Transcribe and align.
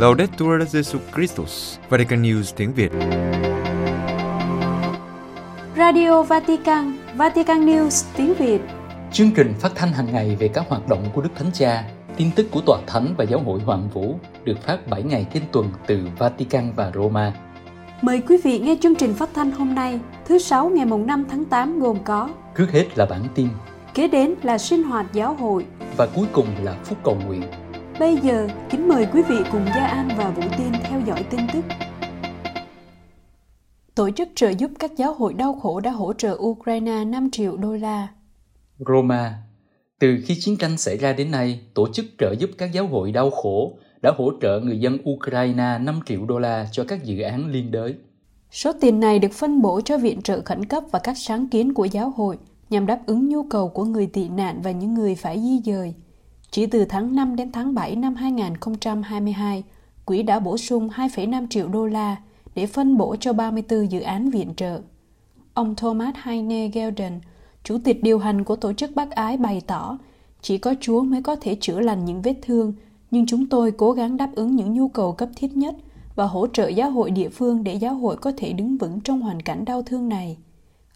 Laudetur 0.00 0.62
Jesu 0.72 0.98
Christus, 1.14 1.78
Vatican 1.88 2.22
News 2.22 2.52
tiếng 2.56 2.72
Việt. 2.72 2.92
Radio 5.76 6.22
Vatican, 6.22 6.92
Vatican 7.14 7.66
News 7.66 8.04
tiếng 8.16 8.34
Việt. 8.34 8.60
Chương 9.12 9.30
trình 9.30 9.54
phát 9.60 9.72
thanh 9.74 9.92
hàng 9.92 10.06
ngày 10.12 10.36
về 10.40 10.48
các 10.48 10.64
hoạt 10.68 10.88
động 10.88 11.04
của 11.14 11.22
Đức 11.22 11.28
Thánh 11.34 11.50
Cha, 11.52 11.84
tin 12.16 12.30
tức 12.36 12.46
của 12.50 12.60
Tòa 12.66 12.78
Thánh 12.86 13.14
và 13.18 13.24
Giáo 13.24 13.40
hội 13.40 13.60
Hoàng 13.60 13.88
Vũ 13.94 14.18
được 14.44 14.62
phát 14.62 14.88
7 14.88 15.02
ngày 15.02 15.26
trên 15.34 15.42
tuần 15.52 15.70
từ 15.86 15.98
Vatican 16.18 16.72
và 16.76 16.92
Roma. 16.94 17.32
Mời 18.02 18.22
quý 18.28 18.36
vị 18.44 18.58
nghe 18.58 18.76
chương 18.82 18.94
trình 18.94 19.14
phát 19.14 19.28
thanh 19.34 19.50
hôm 19.50 19.74
nay, 19.74 20.00
thứ 20.24 20.38
Sáu 20.38 20.68
ngày 20.68 20.86
mùng 20.86 21.06
5 21.06 21.24
tháng 21.30 21.44
8 21.44 21.80
gồm 21.80 21.96
có 22.04 22.28
Trước 22.58 22.72
hết 22.72 22.98
là 22.98 23.06
bản 23.06 23.22
tin 23.34 23.48
Kế 23.94 24.08
đến 24.08 24.34
là 24.42 24.58
sinh 24.58 24.82
hoạt 24.82 25.06
giáo 25.12 25.34
hội 25.34 25.66
và 25.96 26.06
cuối 26.06 26.26
cùng 26.32 26.46
là 26.62 26.76
phúc 26.84 26.98
cầu 27.04 27.16
nguyện. 27.26 27.42
Bây 28.00 28.16
giờ, 28.16 28.48
kính 28.70 28.88
mời 28.88 29.06
quý 29.12 29.22
vị 29.28 29.36
cùng 29.52 29.64
Gia 29.66 29.86
An 29.86 30.08
và 30.18 30.30
Vũ 30.30 30.42
Tiên 30.58 30.72
theo 30.82 31.00
dõi 31.06 31.24
tin 31.30 31.40
tức. 31.52 31.64
Tổ 33.94 34.10
chức 34.10 34.28
trợ 34.34 34.50
giúp 34.50 34.70
các 34.78 34.96
giáo 34.96 35.14
hội 35.14 35.34
đau 35.34 35.54
khổ 35.54 35.80
đã 35.80 35.90
hỗ 35.90 36.12
trợ 36.12 36.36
Ukraine 36.40 37.04
5 37.04 37.30
triệu 37.30 37.56
đô 37.56 37.76
la. 37.76 38.08
Roma 38.78 39.42
Từ 39.98 40.18
khi 40.24 40.34
chiến 40.40 40.56
tranh 40.56 40.78
xảy 40.78 40.96
ra 40.96 41.12
đến 41.12 41.30
nay, 41.30 41.60
tổ 41.74 41.88
chức 41.92 42.04
trợ 42.18 42.34
giúp 42.38 42.50
các 42.58 42.72
giáo 42.72 42.86
hội 42.86 43.12
đau 43.12 43.30
khổ 43.30 43.78
đã 44.02 44.12
hỗ 44.16 44.30
trợ 44.40 44.60
người 44.60 44.78
dân 44.78 44.98
Ukraine 45.10 45.78
5 45.78 46.00
triệu 46.06 46.26
đô 46.26 46.38
la 46.38 46.68
cho 46.72 46.84
các 46.88 47.04
dự 47.04 47.20
án 47.20 47.46
liên 47.46 47.70
đới. 47.70 47.94
Số 48.50 48.72
tiền 48.80 49.00
này 49.00 49.18
được 49.18 49.32
phân 49.32 49.62
bổ 49.62 49.80
cho 49.80 49.98
viện 49.98 50.22
trợ 50.22 50.40
khẩn 50.44 50.64
cấp 50.64 50.84
và 50.90 50.98
các 50.98 51.18
sáng 51.18 51.48
kiến 51.48 51.74
của 51.74 51.84
giáo 51.84 52.12
hội 52.16 52.38
nhằm 52.70 52.86
đáp 52.86 53.00
ứng 53.06 53.28
nhu 53.28 53.42
cầu 53.42 53.68
của 53.68 53.84
người 53.84 54.06
tị 54.06 54.28
nạn 54.28 54.60
và 54.62 54.70
những 54.70 54.94
người 54.94 55.14
phải 55.14 55.40
di 55.40 55.72
dời. 55.72 55.94
Chỉ 56.50 56.66
từ 56.66 56.84
tháng 56.84 57.14
5 57.14 57.36
đến 57.36 57.52
tháng 57.52 57.74
7 57.74 57.96
năm 57.96 58.14
2022, 58.14 59.64
quỹ 60.04 60.22
đã 60.22 60.40
bổ 60.40 60.56
sung 60.56 60.88
2,5 60.88 61.46
triệu 61.50 61.68
đô 61.68 61.86
la 61.86 62.16
để 62.54 62.66
phân 62.66 62.96
bổ 62.96 63.16
cho 63.16 63.32
34 63.32 63.90
dự 63.92 64.00
án 64.00 64.30
viện 64.30 64.54
trợ. 64.56 64.80
Ông 65.54 65.74
Thomas 65.74 66.14
Heine 66.22 66.68
Gelden, 66.68 67.20
chủ 67.64 67.78
tịch 67.84 68.02
điều 68.02 68.18
hành 68.18 68.44
của 68.44 68.56
tổ 68.56 68.72
chức 68.72 68.94
bác 68.94 69.10
ái 69.10 69.36
bày 69.36 69.62
tỏ, 69.66 69.98
chỉ 70.42 70.58
có 70.58 70.74
Chúa 70.80 71.02
mới 71.02 71.22
có 71.22 71.36
thể 71.36 71.56
chữa 71.60 71.80
lành 71.80 72.04
những 72.04 72.22
vết 72.22 72.34
thương, 72.42 72.72
nhưng 73.10 73.26
chúng 73.26 73.46
tôi 73.48 73.72
cố 73.72 73.92
gắng 73.92 74.16
đáp 74.16 74.30
ứng 74.34 74.56
những 74.56 74.74
nhu 74.74 74.88
cầu 74.88 75.12
cấp 75.12 75.28
thiết 75.36 75.56
nhất 75.56 75.74
và 76.14 76.26
hỗ 76.26 76.46
trợ 76.46 76.68
giáo 76.68 76.90
hội 76.90 77.10
địa 77.10 77.28
phương 77.28 77.64
để 77.64 77.74
giáo 77.74 77.94
hội 77.94 78.16
có 78.16 78.32
thể 78.36 78.52
đứng 78.52 78.76
vững 78.76 79.00
trong 79.00 79.20
hoàn 79.20 79.42
cảnh 79.42 79.64
đau 79.64 79.82
thương 79.82 80.08
này. 80.08 80.38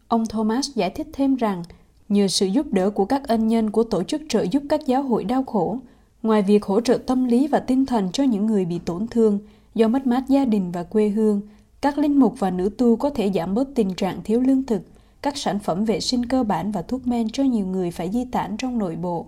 Ông 0.09 0.27
Thomas 0.27 0.71
giải 0.75 0.91
thích 0.91 1.07
thêm 1.13 1.37
rằng, 1.37 1.63
nhờ 2.09 2.29
sự 2.29 2.47
giúp 2.47 2.67
đỡ 2.73 2.91
của 2.91 3.05
các 3.05 3.29
ân 3.29 3.49
nhân 3.49 3.71
của 3.71 3.85
tổ 3.85 4.03
chức 4.03 4.23
trợ 4.29 4.43
giúp 4.43 4.63
các 4.69 4.87
giáo 4.87 5.03
hội 5.03 5.25
đau 5.25 5.45
khổ, 5.45 5.79
ngoài 6.23 6.43
việc 6.43 6.65
hỗ 6.65 6.81
trợ 6.81 6.99
tâm 7.07 7.25
lý 7.25 7.47
và 7.47 7.61
tinh 7.61 7.87
thần 7.87 8.13
cho 8.13 8.25
những 8.25 8.47
người 8.47 8.65
bị 8.65 8.79
tổn 8.79 9.07
thương 9.09 9.39
do 9.75 9.89
mất 9.89 10.07
mát 10.07 10.25
gia 10.29 10.45
đình 10.45 10.73
và 10.73 10.83
quê 10.83 11.09
hương, 11.09 11.41
các 11.81 11.99
linh 11.99 12.21
mục 12.21 12.35
và 12.39 12.51
nữ 12.51 12.71
tu 12.79 12.97
có 12.97 13.11
thể 13.11 13.33
giảm 13.35 13.55
bớt 13.55 13.69
tình 13.75 13.95
trạng 13.95 14.21
thiếu 14.25 14.41
lương 14.41 14.63
thực, 14.63 14.83
các 15.23 15.37
sản 15.37 15.59
phẩm 15.59 15.85
vệ 15.85 16.01
sinh 16.01 16.27
cơ 16.27 16.43
bản 16.43 16.73
và 16.73 16.83
thuốc 16.83 17.07
men 17.07 17.29
cho 17.31 17.43
nhiều 17.43 17.67
người 17.67 17.91
phải 17.91 18.11
di 18.11 18.25
tản 18.25 18.57
trong 18.57 18.79
nội 18.79 18.97
bộ. 18.97 19.27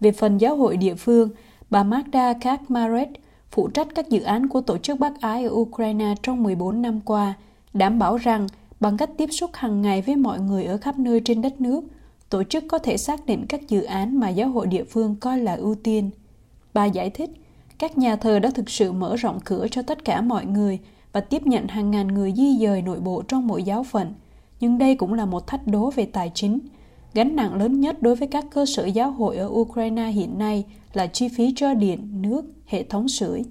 Về 0.00 0.12
phần 0.12 0.38
giáo 0.38 0.56
hội 0.56 0.76
địa 0.76 0.94
phương, 0.94 1.28
bà 1.70 1.82
Magda 1.82 2.32
Kakmaret, 2.32 3.08
phụ 3.50 3.68
trách 3.68 3.88
các 3.94 4.08
dự 4.08 4.20
án 4.20 4.48
của 4.48 4.60
tổ 4.60 4.78
chức 4.78 4.98
bác 4.98 5.20
ái 5.20 5.44
ở 5.44 5.50
Ukraine 5.52 6.14
trong 6.22 6.42
14 6.42 6.82
năm 6.82 7.00
qua, 7.00 7.34
đảm 7.74 7.98
bảo 7.98 8.16
rằng 8.16 8.46
bằng 8.84 8.96
cách 8.96 9.10
tiếp 9.16 9.28
xúc 9.32 9.50
hàng 9.54 9.82
ngày 9.82 10.02
với 10.02 10.16
mọi 10.16 10.40
người 10.40 10.64
ở 10.64 10.76
khắp 10.76 10.98
nơi 10.98 11.20
trên 11.20 11.42
đất 11.42 11.60
nước, 11.60 11.84
tổ 12.30 12.42
chức 12.44 12.64
có 12.68 12.78
thể 12.78 12.96
xác 12.96 13.26
định 13.26 13.46
các 13.46 13.68
dự 13.68 13.82
án 13.82 14.20
mà 14.20 14.28
giáo 14.28 14.48
hội 14.48 14.66
địa 14.66 14.84
phương 14.84 15.16
coi 15.16 15.38
là 15.38 15.54
ưu 15.54 15.74
tiên. 15.74 16.10
Bà 16.74 16.84
giải 16.84 17.10
thích, 17.10 17.30
các 17.78 17.98
nhà 17.98 18.16
thờ 18.16 18.38
đã 18.38 18.50
thực 18.50 18.70
sự 18.70 18.92
mở 18.92 19.16
rộng 19.16 19.40
cửa 19.44 19.66
cho 19.70 19.82
tất 19.82 20.04
cả 20.04 20.20
mọi 20.20 20.46
người 20.46 20.78
và 21.12 21.20
tiếp 21.20 21.46
nhận 21.46 21.68
hàng 21.68 21.90
ngàn 21.90 22.08
người 22.08 22.32
di 22.36 22.58
dời 22.60 22.82
nội 22.82 23.00
bộ 23.00 23.22
trong 23.28 23.46
mỗi 23.46 23.62
giáo 23.62 23.84
phận, 23.84 24.14
nhưng 24.60 24.78
đây 24.78 24.94
cũng 24.94 25.14
là 25.14 25.26
một 25.26 25.46
thách 25.46 25.66
đố 25.66 25.90
về 25.90 26.06
tài 26.06 26.30
chính. 26.34 26.58
Gánh 27.14 27.36
nặng 27.36 27.54
lớn 27.54 27.80
nhất 27.80 28.02
đối 28.02 28.16
với 28.16 28.28
các 28.28 28.44
cơ 28.50 28.66
sở 28.66 28.86
giáo 28.86 29.10
hội 29.10 29.36
ở 29.36 29.48
Ukraine 29.48 30.10
hiện 30.10 30.38
nay 30.38 30.64
là 30.92 31.06
chi 31.06 31.28
phí 31.28 31.52
cho 31.56 31.74
điện, 31.74 32.22
nước, 32.22 32.44
hệ 32.66 32.82
thống 32.82 33.08
sưởi. 33.08 33.44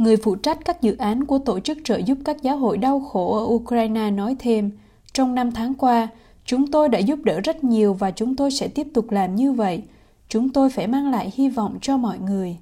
Người 0.00 0.16
phụ 0.16 0.34
trách 0.34 0.58
các 0.64 0.82
dự 0.82 0.96
án 0.96 1.24
của 1.24 1.38
tổ 1.38 1.60
chức 1.60 1.78
trợ 1.84 1.96
giúp 1.96 2.18
các 2.24 2.42
giáo 2.42 2.56
hội 2.56 2.78
đau 2.78 3.00
khổ 3.00 3.38
ở 3.38 3.44
Ukraine 3.44 4.10
nói 4.10 4.36
thêm, 4.38 4.70
trong 5.12 5.34
năm 5.34 5.52
tháng 5.52 5.74
qua, 5.74 6.08
chúng 6.44 6.66
tôi 6.66 6.88
đã 6.88 6.98
giúp 6.98 7.18
đỡ 7.24 7.40
rất 7.40 7.64
nhiều 7.64 7.94
và 7.94 8.10
chúng 8.10 8.36
tôi 8.36 8.50
sẽ 8.50 8.68
tiếp 8.68 8.86
tục 8.94 9.10
làm 9.10 9.36
như 9.36 9.52
vậy. 9.52 9.82
Chúng 10.28 10.48
tôi 10.48 10.70
phải 10.70 10.86
mang 10.86 11.10
lại 11.10 11.32
hy 11.34 11.48
vọng 11.48 11.78
cho 11.80 11.96
mọi 11.96 12.18
người. 12.18 12.56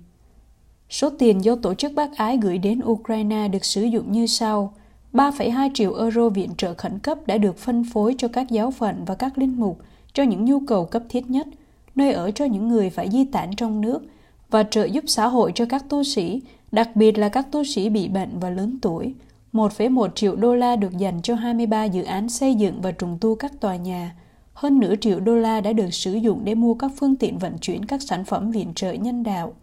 Số 0.91 1.11
tiền 1.11 1.45
do 1.45 1.57
tổ 1.57 1.75
chức 1.75 1.93
bác 1.95 2.17
ái 2.17 2.39
gửi 2.43 2.59
đến 2.59 2.81
Ukraine 2.85 3.49
được 3.49 3.65
sử 3.65 3.83
dụng 3.83 4.13
như 4.13 4.27
sau. 4.27 4.73
3,2 5.13 5.71
triệu 5.75 5.95
euro 5.95 6.29
viện 6.29 6.51
trợ 6.57 6.75
khẩn 6.75 6.99
cấp 6.99 7.19
đã 7.27 7.39
được 7.39 7.59
phân 7.59 7.85
phối 7.93 8.15
cho 8.19 8.29
các 8.29 8.51
giáo 8.51 8.71
phận 8.71 9.05
và 9.05 9.15
các 9.15 9.39
linh 9.39 9.61
mục 9.61 9.79
cho 10.13 10.23
những 10.23 10.45
nhu 10.45 10.61
cầu 10.67 10.85
cấp 10.85 11.03
thiết 11.09 11.31
nhất, 11.31 11.47
nơi 11.95 12.13
ở 12.13 12.31
cho 12.31 12.45
những 12.45 12.69
người 12.69 12.91
phải 12.91 13.11
di 13.11 13.25
tản 13.25 13.57
trong 13.57 13.81
nước 13.81 14.03
và 14.51 14.63
trợ 14.63 14.85
giúp 14.85 15.05
xã 15.07 15.27
hội 15.27 15.53
cho 15.55 15.65
các 15.69 15.85
tu 15.89 16.05
sĩ, 16.05 16.41
đặc 16.73 16.97
biệt 16.97 17.19
là 17.19 17.29
các 17.29 17.53
tu 17.53 17.65
sĩ 17.65 17.89
bị 17.89 18.09
bệnh 18.09 18.39
và 18.39 18.51
lớn 18.51 18.79
tuổi. 18.83 19.15
1,1 19.53 20.09
triệu 20.15 20.37
đô 20.37 20.55
la 20.55 20.77
được 20.77 20.99
dành 20.99 21.23
cho 21.23 21.35
23 21.35 21.85
dự 21.85 22.03
án 22.03 22.29
xây 22.29 22.55
dựng 22.55 22.81
và 22.81 22.93
trùng 22.93 23.19
tu 23.21 23.35
các 23.35 23.61
tòa 23.61 23.77
nhà. 23.77 24.17
Hơn 24.53 24.81
nửa 24.81 24.95
triệu 24.97 25.21
đô 25.21 25.35
la 25.35 25.61
đã 25.61 25.73
được 25.73 25.95
sử 25.95 26.15
dụng 26.15 26.41
để 26.45 26.55
mua 26.55 26.75
các 26.75 26.91
phương 26.97 27.17
tiện 27.17 27.39
vận 27.39 27.59
chuyển 27.59 27.85
các 27.85 28.03
sản 28.03 28.25
phẩm 28.25 28.51
viện 28.51 28.73
trợ 28.75 28.93
nhân 28.93 29.23
đạo. 29.23 29.55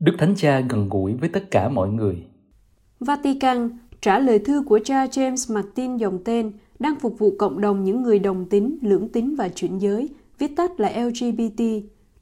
Đức 0.00 0.12
Thánh 0.18 0.34
Cha 0.36 0.60
gần 0.60 0.88
gũi 0.88 1.14
với 1.14 1.28
tất 1.28 1.50
cả 1.50 1.68
mọi 1.68 1.88
người. 1.88 2.16
Vatican 3.00 3.70
trả 4.00 4.18
lời 4.18 4.38
thư 4.38 4.62
của 4.66 4.80
cha 4.84 5.06
James 5.06 5.54
Martin 5.54 5.96
dòng 5.96 6.18
tên 6.24 6.52
đang 6.78 7.00
phục 7.00 7.18
vụ 7.18 7.32
cộng 7.38 7.60
đồng 7.60 7.84
những 7.84 8.02
người 8.02 8.18
đồng 8.18 8.48
tính, 8.48 8.78
lưỡng 8.82 9.08
tính 9.08 9.36
và 9.36 9.48
chuyển 9.48 9.78
giới, 9.78 10.08
viết 10.38 10.56
tắt 10.56 10.80
là 10.80 10.92
LGBT. 11.04 11.62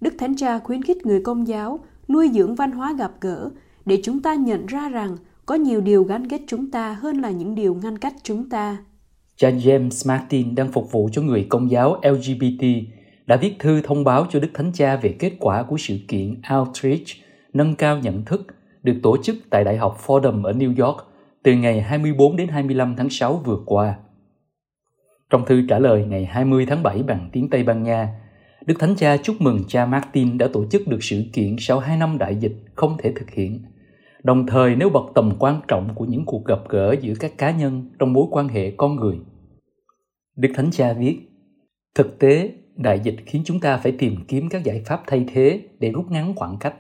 Đức 0.03 0.15
Thánh 0.19 0.37
Cha 0.37 0.59
khuyến 0.59 0.83
khích 0.83 1.07
người 1.07 1.21
công 1.25 1.49
giáo 1.49 1.81
nuôi 2.09 2.31
dưỡng 2.35 2.55
văn 2.55 2.73
hóa 2.73 2.95
gặp 2.99 3.13
gỡ 3.21 3.51
để 3.85 4.01
chúng 4.03 4.23
ta 4.23 4.35
nhận 4.35 4.67
ra 4.67 4.89
rằng 4.89 5.17
có 5.47 5.55
nhiều 5.55 5.81
điều 5.81 6.05
gắn 6.05 6.29
kết 6.29 6.41
chúng 6.47 6.71
ta 6.71 6.93
hơn 6.93 7.21
là 7.21 7.31
những 7.31 7.55
điều 7.55 7.75
ngăn 7.75 7.99
cách 7.99 8.15
chúng 8.23 8.49
ta. 8.49 8.77
Cha 9.37 9.51
James 9.51 10.09
Martin 10.09 10.55
đang 10.55 10.73
phục 10.73 10.93
vụ 10.93 11.09
cho 11.13 11.23
người 11.23 11.47
công 11.49 11.71
giáo 11.71 12.01
LGBT 12.03 12.65
đã 13.27 13.37
viết 13.37 13.55
thư 13.59 13.81
thông 13.83 14.05
báo 14.05 14.27
cho 14.31 14.41
Đức 14.41 14.49
Thánh 14.55 14.73
Cha 14.75 14.97
về 14.97 15.17
kết 15.19 15.33
quả 15.41 15.63
của 15.63 15.77
sự 15.79 15.99
kiện 16.09 16.41
Outreach 16.57 17.07
nâng 17.53 17.75
cao 17.75 17.99
nhận 17.99 18.25
thức 18.25 18.47
được 18.83 18.97
tổ 19.03 19.17
chức 19.23 19.37
tại 19.51 19.65
Đại 19.65 19.77
học 19.77 19.99
Fordham 20.07 20.45
ở 20.45 20.53
New 20.53 20.87
York 20.87 21.07
từ 21.43 21.53
ngày 21.53 21.81
24 21.81 22.37
đến 22.37 22.49
25 22.49 22.95
tháng 22.97 23.11
6 23.11 23.43
vừa 23.45 23.59
qua. 23.67 23.95
Trong 25.31 25.45
thư 25.47 25.63
trả 25.69 25.79
lời 25.79 26.05
ngày 26.05 26.25
20 26.25 26.67
tháng 26.67 26.83
7 26.83 27.03
bằng 27.03 27.29
tiếng 27.33 27.51
Tây 27.51 27.63
Ban 27.63 27.83
Nha, 27.83 28.09
Đức 28.67 28.75
Thánh 28.79 28.95
Cha 28.97 29.17
chúc 29.17 29.41
mừng 29.41 29.65
cha 29.69 29.87
Martin 29.87 30.39
đã 30.39 30.49
tổ 30.53 30.65
chức 30.71 30.89
được 30.89 31.05
sự 31.05 31.23
kiện 31.33 31.57
sau 31.59 31.79
2 31.79 31.97
năm 31.97 32.19
đại 32.19 32.37
dịch 32.37 32.57
không 32.75 32.97
thể 32.99 33.13
thực 33.17 33.31
hiện. 33.31 33.63
Đồng 34.23 34.47
thời 34.47 34.77
nếu 34.77 34.91
bật 34.91 35.05
tầm 35.15 35.33
quan 35.39 35.61
trọng 35.69 35.95
của 35.95 36.05
những 36.05 36.25
cuộc 36.27 36.45
gặp 36.45 36.59
gỡ 36.69 36.95
giữa 37.01 37.15
các 37.21 37.39
cá 37.39 37.51
nhân 37.51 37.91
trong 37.99 38.13
mối 38.13 38.27
quan 38.31 38.49
hệ 38.49 38.71
con 38.71 38.97
người. 38.97 39.19
Đức 40.37 40.49
Thánh 40.55 40.71
Cha 40.71 40.93
viết, 40.93 41.19
Thực 41.95 42.19
tế, 42.19 42.51
đại 42.77 43.01
dịch 43.01 43.17
khiến 43.27 43.43
chúng 43.45 43.61
ta 43.61 43.77
phải 43.77 43.93
tìm 43.93 44.17
kiếm 44.29 44.49
các 44.49 44.65
giải 44.65 44.83
pháp 44.87 45.03
thay 45.07 45.25
thế 45.33 45.61
để 45.79 45.91
rút 45.91 46.11
ngắn 46.11 46.35
khoảng 46.37 46.57
cách. 46.61 46.75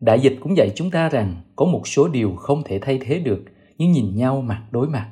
Đại 0.00 0.20
dịch 0.20 0.36
cũng 0.40 0.56
dạy 0.56 0.70
chúng 0.74 0.90
ta 0.90 1.08
rằng 1.08 1.34
có 1.56 1.66
một 1.66 1.88
số 1.88 2.08
điều 2.08 2.34
không 2.36 2.62
thể 2.64 2.78
thay 2.78 2.98
thế 3.02 3.18
được 3.18 3.44
nhưng 3.78 3.92
nhìn 3.92 4.16
nhau 4.16 4.40
mặt 4.40 4.62
đối 4.70 4.88
mặt. 4.88 5.10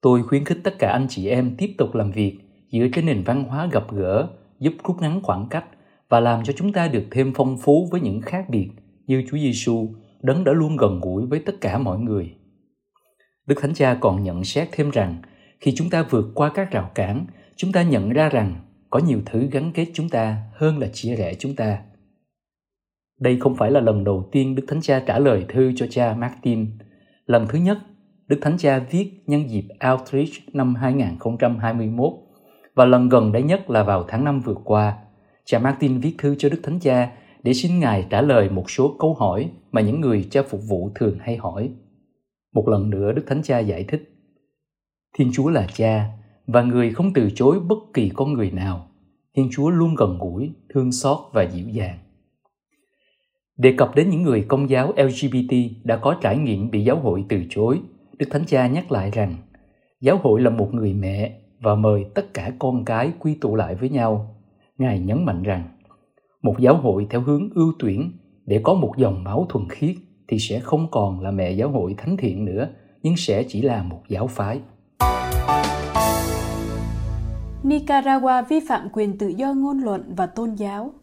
Tôi 0.00 0.22
khuyến 0.22 0.44
khích 0.44 0.58
tất 0.64 0.78
cả 0.78 0.90
anh 0.92 1.06
chị 1.08 1.28
em 1.28 1.54
tiếp 1.58 1.74
tục 1.78 1.94
làm 1.94 2.10
việc 2.10 2.38
dựa 2.72 2.86
trên 2.92 3.06
nền 3.06 3.22
văn 3.22 3.44
hóa 3.44 3.68
gặp 3.72 3.92
gỡ, 3.92 4.28
giúp 4.62 4.72
rút 4.84 4.96
ngắn 5.00 5.20
khoảng 5.22 5.46
cách 5.50 5.64
và 6.08 6.20
làm 6.20 6.44
cho 6.44 6.52
chúng 6.56 6.72
ta 6.72 6.88
được 6.88 7.04
thêm 7.10 7.32
phong 7.34 7.58
phú 7.58 7.88
với 7.90 8.00
những 8.00 8.20
khác 8.20 8.44
biệt 8.48 8.70
như 9.06 9.24
Chúa 9.30 9.38
Giêsu 9.38 9.88
đấng 10.22 10.44
đã 10.44 10.52
luôn 10.52 10.76
gần 10.76 11.00
gũi 11.00 11.26
với 11.26 11.42
tất 11.46 11.60
cả 11.60 11.78
mọi 11.78 11.98
người. 11.98 12.34
Đức 13.46 13.54
Thánh 13.60 13.74
Cha 13.74 13.94
còn 14.00 14.22
nhận 14.22 14.44
xét 14.44 14.68
thêm 14.72 14.90
rằng 14.90 15.22
khi 15.60 15.74
chúng 15.74 15.90
ta 15.90 16.02
vượt 16.10 16.26
qua 16.34 16.50
các 16.54 16.70
rào 16.70 16.90
cản, 16.94 17.26
chúng 17.56 17.72
ta 17.72 17.82
nhận 17.82 18.10
ra 18.10 18.28
rằng 18.28 18.54
có 18.90 18.98
nhiều 18.98 19.20
thứ 19.26 19.48
gắn 19.52 19.72
kết 19.74 19.86
chúng 19.94 20.08
ta 20.08 20.36
hơn 20.54 20.78
là 20.78 20.88
chia 20.92 21.16
rẽ 21.16 21.34
chúng 21.34 21.56
ta. 21.56 21.78
Đây 23.20 23.38
không 23.40 23.56
phải 23.56 23.70
là 23.70 23.80
lần 23.80 24.04
đầu 24.04 24.28
tiên 24.32 24.54
Đức 24.54 24.64
Thánh 24.68 24.80
Cha 24.80 25.02
trả 25.06 25.18
lời 25.18 25.44
thư 25.48 25.72
cho 25.76 25.86
cha 25.90 26.14
Martin. 26.14 26.66
Lần 27.26 27.46
thứ 27.48 27.58
nhất, 27.58 27.78
Đức 28.26 28.38
Thánh 28.42 28.58
Cha 28.58 28.78
viết 28.78 29.22
nhân 29.26 29.50
dịp 29.50 29.64
Outreach 29.92 30.54
năm 30.54 30.74
2021 30.74 32.12
và 32.74 32.84
lần 32.84 33.08
gần 33.08 33.32
đây 33.32 33.42
nhất 33.42 33.70
là 33.70 33.82
vào 33.82 34.04
tháng 34.08 34.24
5 34.24 34.40
vừa 34.40 34.56
qua. 34.64 34.98
Cha 35.44 35.58
Martin 35.58 35.98
viết 35.98 36.14
thư 36.18 36.34
cho 36.38 36.48
Đức 36.48 36.60
Thánh 36.62 36.80
Cha 36.80 37.12
để 37.42 37.54
xin 37.54 37.78
Ngài 37.78 38.06
trả 38.10 38.22
lời 38.22 38.50
một 38.50 38.70
số 38.70 38.96
câu 38.98 39.14
hỏi 39.14 39.50
mà 39.72 39.80
những 39.80 40.00
người 40.00 40.28
cha 40.30 40.42
phục 40.42 40.60
vụ 40.68 40.90
thường 40.94 41.18
hay 41.20 41.36
hỏi. 41.36 41.70
Một 42.54 42.68
lần 42.68 42.90
nữa 42.90 43.12
Đức 43.12 43.24
Thánh 43.26 43.42
Cha 43.42 43.58
giải 43.58 43.84
thích 43.84 44.12
Thiên 45.18 45.30
Chúa 45.32 45.48
là 45.48 45.66
cha 45.74 46.08
và 46.46 46.62
người 46.62 46.90
không 46.90 47.12
từ 47.12 47.30
chối 47.34 47.60
bất 47.60 47.78
kỳ 47.94 48.10
con 48.14 48.32
người 48.32 48.50
nào. 48.50 48.86
Thiên 49.36 49.48
Chúa 49.52 49.70
luôn 49.70 49.94
gần 49.94 50.18
gũi, 50.20 50.50
thương 50.74 50.92
xót 50.92 51.18
và 51.32 51.42
dịu 51.42 51.68
dàng. 51.68 51.98
Đề 53.56 53.74
cập 53.76 53.94
đến 53.94 54.10
những 54.10 54.22
người 54.22 54.44
công 54.48 54.70
giáo 54.70 54.92
LGBT 54.96 55.54
đã 55.84 55.96
có 55.96 56.16
trải 56.20 56.38
nghiệm 56.38 56.70
bị 56.70 56.84
giáo 56.84 56.96
hội 56.96 57.24
từ 57.28 57.42
chối, 57.50 57.80
Đức 58.18 58.26
Thánh 58.30 58.44
Cha 58.46 58.66
nhắc 58.66 58.92
lại 58.92 59.10
rằng 59.10 59.36
giáo 60.00 60.18
hội 60.22 60.40
là 60.40 60.50
một 60.50 60.74
người 60.74 60.94
mẹ 60.94 61.41
và 61.62 61.74
mời 61.74 62.06
tất 62.14 62.34
cả 62.34 62.52
con 62.58 62.84
cái 62.84 63.12
quy 63.18 63.34
tụ 63.34 63.56
lại 63.56 63.74
với 63.74 63.88
nhau. 63.88 64.36
Ngài 64.78 65.00
nhấn 65.00 65.24
mạnh 65.24 65.42
rằng 65.42 65.68
một 66.42 66.54
giáo 66.58 66.76
hội 66.76 67.06
theo 67.10 67.20
hướng 67.20 67.50
ưu 67.54 67.72
tuyển 67.78 68.12
để 68.46 68.60
có 68.62 68.74
một 68.74 68.92
dòng 68.96 69.24
máu 69.24 69.46
thuần 69.48 69.68
khiết 69.68 69.96
thì 70.28 70.38
sẽ 70.38 70.60
không 70.60 70.90
còn 70.90 71.20
là 71.20 71.30
mẹ 71.30 71.50
giáo 71.50 71.70
hội 71.70 71.94
thánh 71.98 72.16
thiện 72.16 72.44
nữa, 72.44 72.68
nhưng 73.02 73.16
sẽ 73.16 73.42
chỉ 73.48 73.62
là 73.62 73.82
một 73.82 74.02
giáo 74.08 74.26
phái. 74.26 74.60
Nicaragua 77.62 78.42
vi 78.48 78.60
phạm 78.68 78.88
quyền 78.92 79.18
tự 79.18 79.28
do 79.28 79.52
ngôn 79.52 79.78
luận 79.78 80.14
và 80.16 80.26
tôn 80.26 80.54
giáo. 80.54 80.94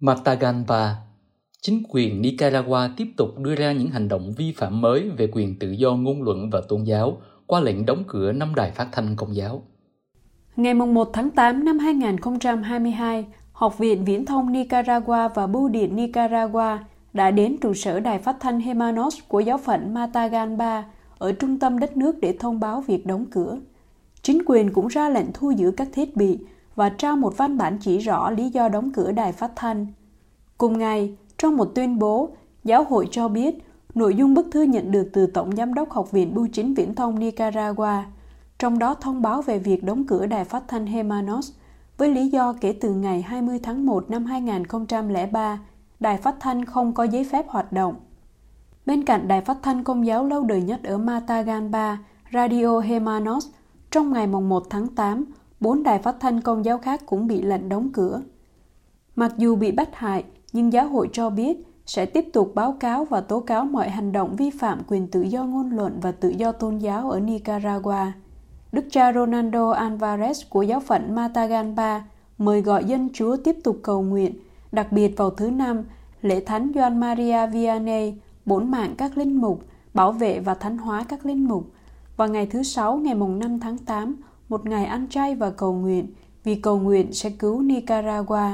Matagalpa 0.00 0.94
Chính 1.62 1.82
quyền 1.88 2.22
Nicaragua 2.22 2.88
tiếp 2.96 3.06
tục 3.16 3.28
đưa 3.38 3.54
ra 3.54 3.72
những 3.72 3.88
hành 3.88 4.08
động 4.08 4.32
vi 4.36 4.52
phạm 4.56 4.80
mới 4.80 5.10
về 5.10 5.28
quyền 5.32 5.58
tự 5.58 5.70
do 5.70 5.94
ngôn 5.94 6.22
luận 6.22 6.50
và 6.50 6.60
tôn 6.68 6.84
giáo 6.84 7.16
qua 7.46 7.60
lệnh 7.60 7.86
đóng 7.86 8.04
cửa 8.06 8.32
năm 8.32 8.54
đài 8.54 8.70
phát 8.70 8.88
thanh 8.92 9.16
công 9.16 9.34
giáo. 9.34 9.62
Ngày 10.56 10.74
1 10.74 11.10
tháng 11.12 11.30
8 11.30 11.64
năm 11.64 11.78
2022, 11.78 13.26
Học 13.52 13.78
viện 13.78 14.04
Viễn 14.04 14.24
thông 14.26 14.52
Nicaragua 14.52 15.28
và 15.34 15.46
Bưu 15.46 15.68
điện 15.68 15.96
Nicaragua 15.96 16.78
đã 17.12 17.30
đến 17.30 17.56
trụ 17.60 17.74
sở 17.74 18.00
đài 18.00 18.18
phát 18.18 18.36
thanh 18.40 18.60
Hemanos 18.60 19.18
của 19.28 19.40
giáo 19.40 19.58
phận 19.58 19.94
Matagalpa 19.94 20.82
ở 21.18 21.32
trung 21.32 21.58
tâm 21.58 21.78
đất 21.78 21.96
nước 21.96 22.20
để 22.20 22.36
thông 22.40 22.60
báo 22.60 22.80
việc 22.80 23.06
đóng 23.06 23.26
cửa. 23.30 23.58
Chính 24.22 24.42
quyền 24.46 24.72
cũng 24.72 24.86
ra 24.86 25.08
lệnh 25.08 25.32
thu 25.34 25.50
giữ 25.50 25.70
các 25.70 25.88
thiết 25.92 26.16
bị 26.16 26.38
và 26.74 26.88
trao 26.88 27.16
một 27.16 27.36
văn 27.36 27.58
bản 27.58 27.78
chỉ 27.80 27.98
rõ 27.98 28.30
lý 28.30 28.50
do 28.50 28.68
đóng 28.68 28.92
cửa 28.92 29.12
đài 29.12 29.32
phát 29.32 29.52
thanh. 29.56 29.86
Cùng 30.58 30.78
ngày, 30.78 31.16
trong 31.38 31.56
một 31.56 31.74
tuyên 31.74 31.98
bố, 31.98 32.30
giáo 32.64 32.84
hội 32.84 33.08
cho 33.10 33.28
biết 33.28 33.54
nội 33.94 34.14
dung 34.14 34.34
bức 34.34 34.46
thư 34.52 34.62
nhận 34.62 34.90
được 34.90 35.08
từ 35.12 35.26
Tổng 35.26 35.56
Giám 35.56 35.74
đốc 35.74 35.90
Học 35.90 36.10
viện 36.10 36.34
Bưu 36.34 36.48
chính 36.52 36.74
Viễn 36.74 36.94
thông 36.94 37.18
Nicaragua, 37.18 38.02
trong 38.62 38.78
đó 38.78 38.94
thông 38.94 39.22
báo 39.22 39.42
về 39.42 39.58
việc 39.58 39.84
đóng 39.84 40.06
cửa 40.06 40.26
đài 40.26 40.44
phát 40.44 40.64
thanh 40.68 40.86
Hemanos 40.86 41.52
với 41.98 42.08
lý 42.14 42.28
do 42.28 42.54
kể 42.60 42.72
từ 42.80 42.94
ngày 42.94 43.22
20 43.22 43.60
tháng 43.62 43.86
1 43.86 44.10
năm 44.10 44.24
2003, 44.24 45.60
đài 46.00 46.16
phát 46.16 46.36
thanh 46.40 46.64
không 46.64 46.94
có 46.94 47.04
giấy 47.04 47.24
phép 47.24 47.48
hoạt 47.48 47.72
động. 47.72 47.94
Bên 48.86 49.04
cạnh 49.04 49.28
đài 49.28 49.40
phát 49.40 49.58
thanh 49.62 49.84
công 49.84 50.06
giáo 50.06 50.24
lâu 50.24 50.44
đời 50.44 50.62
nhất 50.62 50.80
ở 50.84 50.98
Matagalpa, 50.98 51.96
Radio 52.32 52.78
Hemanos, 52.78 53.48
trong 53.90 54.12
ngày 54.12 54.26
1 54.26 54.62
tháng 54.70 54.88
8, 54.88 55.24
bốn 55.60 55.82
đài 55.82 55.98
phát 55.98 56.16
thanh 56.20 56.40
công 56.40 56.64
giáo 56.64 56.78
khác 56.78 57.02
cũng 57.06 57.26
bị 57.26 57.42
lệnh 57.42 57.68
đóng 57.68 57.90
cửa. 57.92 58.22
Mặc 59.16 59.32
dù 59.38 59.56
bị 59.56 59.72
bắt 59.72 59.88
hại, 59.92 60.24
nhưng 60.52 60.72
giáo 60.72 60.88
hội 60.88 61.08
cho 61.12 61.30
biết 61.30 61.66
sẽ 61.86 62.06
tiếp 62.06 62.24
tục 62.32 62.52
báo 62.54 62.76
cáo 62.80 63.04
và 63.04 63.20
tố 63.20 63.40
cáo 63.40 63.64
mọi 63.64 63.88
hành 63.88 64.12
động 64.12 64.36
vi 64.36 64.50
phạm 64.50 64.82
quyền 64.88 65.08
tự 65.08 65.22
do 65.22 65.44
ngôn 65.44 65.70
luận 65.70 65.98
và 66.02 66.12
tự 66.12 66.28
do 66.28 66.52
tôn 66.52 66.78
giáo 66.78 67.10
ở 67.10 67.20
Nicaragua. 67.20 68.12
Đức 68.72 68.84
cha 68.90 69.12
Ronaldo 69.12 69.72
Alvarez 69.72 70.44
của 70.48 70.62
giáo 70.62 70.80
phận 70.80 71.14
Matagalpa 71.14 72.00
mời 72.38 72.62
gọi 72.62 72.84
dân 72.84 73.08
Chúa 73.12 73.36
tiếp 73.36 73.56
tục 73.64 73.78
cầu 73.82 74.02
nguyện, 74.02 74.34
đặc 74.72 74.92
biệt 74.92 75.16
vào 75.16 75.30
thứ 75.30 75.50
năm, 75.50 75.84
lễ 76.22 76.40
thánh 76.40 76.72
Joan 76.72 76.98
Maria 76.98 77.46
Vianney, 77.46 78.14
bổn 78.44 78.70
mạng 78.70 78.94
các 78.98 79.18
linh 79.18 79.40
mục, 79.40 79.62
bảo 79.94 80.12
vệ 80.12 80.40
và 80.40 80.54
thánh 80.54 80.78
hóa 80.78 81.04
các 81.08 81.26
linh 81.26 81.48
mục. 81.48 81.70
Và 82.16 82.26
ngày 82.26 82.46
thứ 82.46 82.62
sáu, 82.62 82.96
ngày 82.96 83.14
mùng 83.14 83.38
5 83.38 83.60
tháng 83.60 83.78
8, 83.78 84.16
một 84.48 84.66
ngày 84.66 84.84
ăn 84.84 85.08
chay 85.08 85.34
và 85.34 85.50
cầu 85.50 85.72
nguyện, 85.72 86.06
vì 86.44 86.54
cầu 86.54 86.78
nguyện 86.78 87.12
sẽ 87.12 87.30
cứu 87.30 87.62
Nicaragua. 87.62 88.48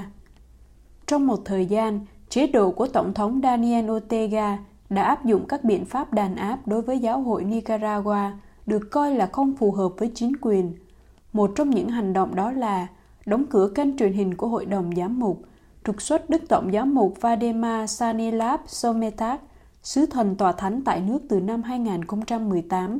Trong 1.06 1.26
một 1.26 1.38
thời 1.44 1.66
gian, 1.66 2.00
chế 2.28 2.46
độ 2.46 2.70
của 2.70 2.86
Tổng 2.86 3.14
thống 3.14 3.40
Daniel 3.42 3.90
Ortega 3.90 4.58
đã 4.90 5.02
áp 5.02 5.24
dụng 5.24 5.44
các 5.48 5.64
biện 5.64 5.84
pháp 5.84 6.12
đàn 6.12 6.36
áp 6.36 6.58
đối 6.66 6.82
với 6.82 6.98
giáo 6.98 7.20
hội 7.20 7.44
Nicaragua, 7.44 8.30
được 8.68 8.90
coi 8.90 9.14
là 9.14 9.26
không 9.26 9.56
phù 9.56 9.72
hợp 9.72 9.88
với 9.98 10.10
chính 10.14 10.32
quyền. 10.40 10.72
Một 11.32 11.52
trong 11.56 11.70
những 11.70 11.88
hành 11.88 12.12
động 12.12 12.34
đó 12.34 12.52
là 12.52 12.86
đóng 13.26 13.44
cửa 13.50 13.68
kênh 13.74 13.96
truyền 13.96 14.12
hình 14.12 14.34
của 14.34 14.48
Hội 14.48 14.66
đồng 14.66 14.90
Giám 14.96 15.18
mục, 15.18 15.42
trục 15.84 16.02
xuất 16.02 16.30
Đức 16.30 16.42
Tổng 16.48 16.72
Giám 16.72 16.94
mục 16.94 17.14
Vadema 17.20 17.86
Sanilab 17.86 18.60
Sometak, 18.66 19.40
sứ 19.82 20.06
thần 20.06 20.36
tòa 20.36 20.52
thánh 20.52 20.82
tại 20.84 21.00
nước 21.00 21.18
từ 21.28 21.40
năm 21.40 21.62
2018, 21.62 22.98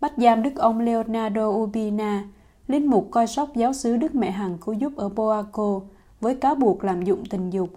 bắt 0.00 0.12
giam 0.16 0.42
Đức 0.42 0.56
ông 0.56 0.80
Leonardo 0.80 1.48
Ubina, 1.48 2.24
linh 2.66 2.86
mục 2.86 3.08
coi 3.10 3.26
sóc 3.26 3.48
giáo 3.56 3.72
sứ 3.72 3.96
Đức 3.96 4.14
Mẹ 4.14 4.30
Hằng 4.30 4.58
cứu 4.58 4.74
giúp 4.74 4.92
ở 4.96 5.08
Boaco, 5.08 5.80
với 6.20 6.34
cáo 6.34 6.54
buộc 6.54 6.84
lạm 6.84 7.02
dụng 7.02 7.24
tình 7.30 7.50
dục, 7.50 7.68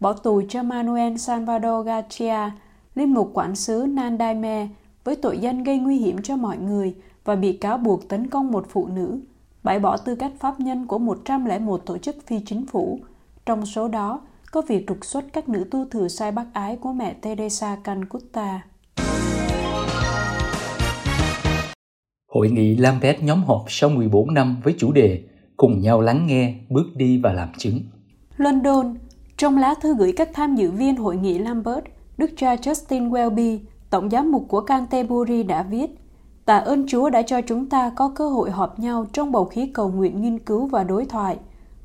bỏ 0.00 0.12
tù 0.12 0.42
cho 0.48 0.62
Manuel 0.62 1.16
Salvador 1.16 1.86
Garcia, 1.86 2.50
linh 2.94 3.14
mục 3.14 3.30
quản 3.34 3.56
sứ 3.56 3.86
Nandaime, 3.88 4.68
với 5.04 5.16
tội 5.16 5.38
danh 5.38 5.64
gây 5.64 5.78
nguy 5.78 5.96
hiểm 5.96 6.22
cho 6.22 6.36
mọi 6.36 6.56
người 6.56 6.94
và 7.24 7.36
bị 7.36 7.52
cáo 7.52 7.78
buộc 7.78 8.08
tấn 8.08 8.30
công 8.30 8.52
một 8.52 8.66
phụ 8.68 8.86
nữ, 8.86 9.20
bãi 9.62 9.78
bỏ 9.78 9.96
tư 9.96 10.16
cách 10.16 10.32
pháp 10.40 10.60
nhân 10.60 10.86
của 10.86 10.98
101 10.98 11.86
tổ 11.86 11.98
chức 11.98 12.16
phi 12.26 12.40
chính 12.46 12.66
phủ. 12.66 13.00
Trong 13.46 13.66
số 13.66 13.88
đó, 13.88 14.20
có 14.52 14.62
việc 14.68 14.86
trục 14.88 15.04
xuất 15.04 15.24
các 15.32 15.48
nữ 15.48 15.64
tu 15.70 15.84
thừa 15.88 16.08
sai 16.08 16.32
bác 16.32 16.46
ái 16.52 16.76
của 16.76 16.92
mẹ 16.92 17.14
Teresa 17.20 17.76
Calcutta. 17.84 18.60
Hội 22.28 22.50
nghị 22.50 22.76
Lambeth 22.76 23.22
nhóm 23.22 23.42
họp 23.44 23.64
sau 23.68 23.90
14 23.90 24.34
năm 24.34 24.56
với 24.64 24.74
chủ 24.78 24.92
đề 24.92 25.22
Cùng 25.56 25.80
nhau 25.80 26.00
lắng 26.00 26.26
nghe, 26.26 26.54
bước 26.68 26.86
đi 26.96 27.20
và 27.22 27.32
làm 27.32 27.48
chứng. 27.58 27.80
London, 28.36 28.94
trong 29.36 29.58
lá 29.58 29.74
thư 29.82 29.94
gửi 29.94 30.12
các 30.16 30.28
tham 30.34 30.56
dự 30.56 30.70
viên 30.70 30.96
hội 30.96 31.16
nghị 31.16 31.38
Lambert, 31.38 31.84
Đức 32.18 32.30
cha 32.36 32.54
Justin 32.54 33.10
Welby, 33.10 33.58
Tổng 33.94 34.10
giám 34.10 34.32
mục 34.32 34.44
của 34.48 34.60
Canterbury 34.60 35.42
đã 35.42 35.62
viết 35.62 35.90
Tạ 36.44 36.58
ơn 36.58 36.86
Chúa 36.86 37.10
đã 37.10 37.22
cho 37.22 37.40
chúng 37.40 37.68
ta 37.68 37.92
có 37.96 38.12
cơ 38.16 38.28
hội 38.28 38.50
họp 38.50 38.78
nhau 38.78 39.06
trong 39.12 39.32
bầu 39.32 39.44
khí 39.44 39.70
cầu 39.74 39.88
nguyện 39.88 40.22
nghiên 40.22 40.38
cứu 40.38 40.66
và 40.66 40.84
đối 40.84 41.04
thoại. 41.04 41.36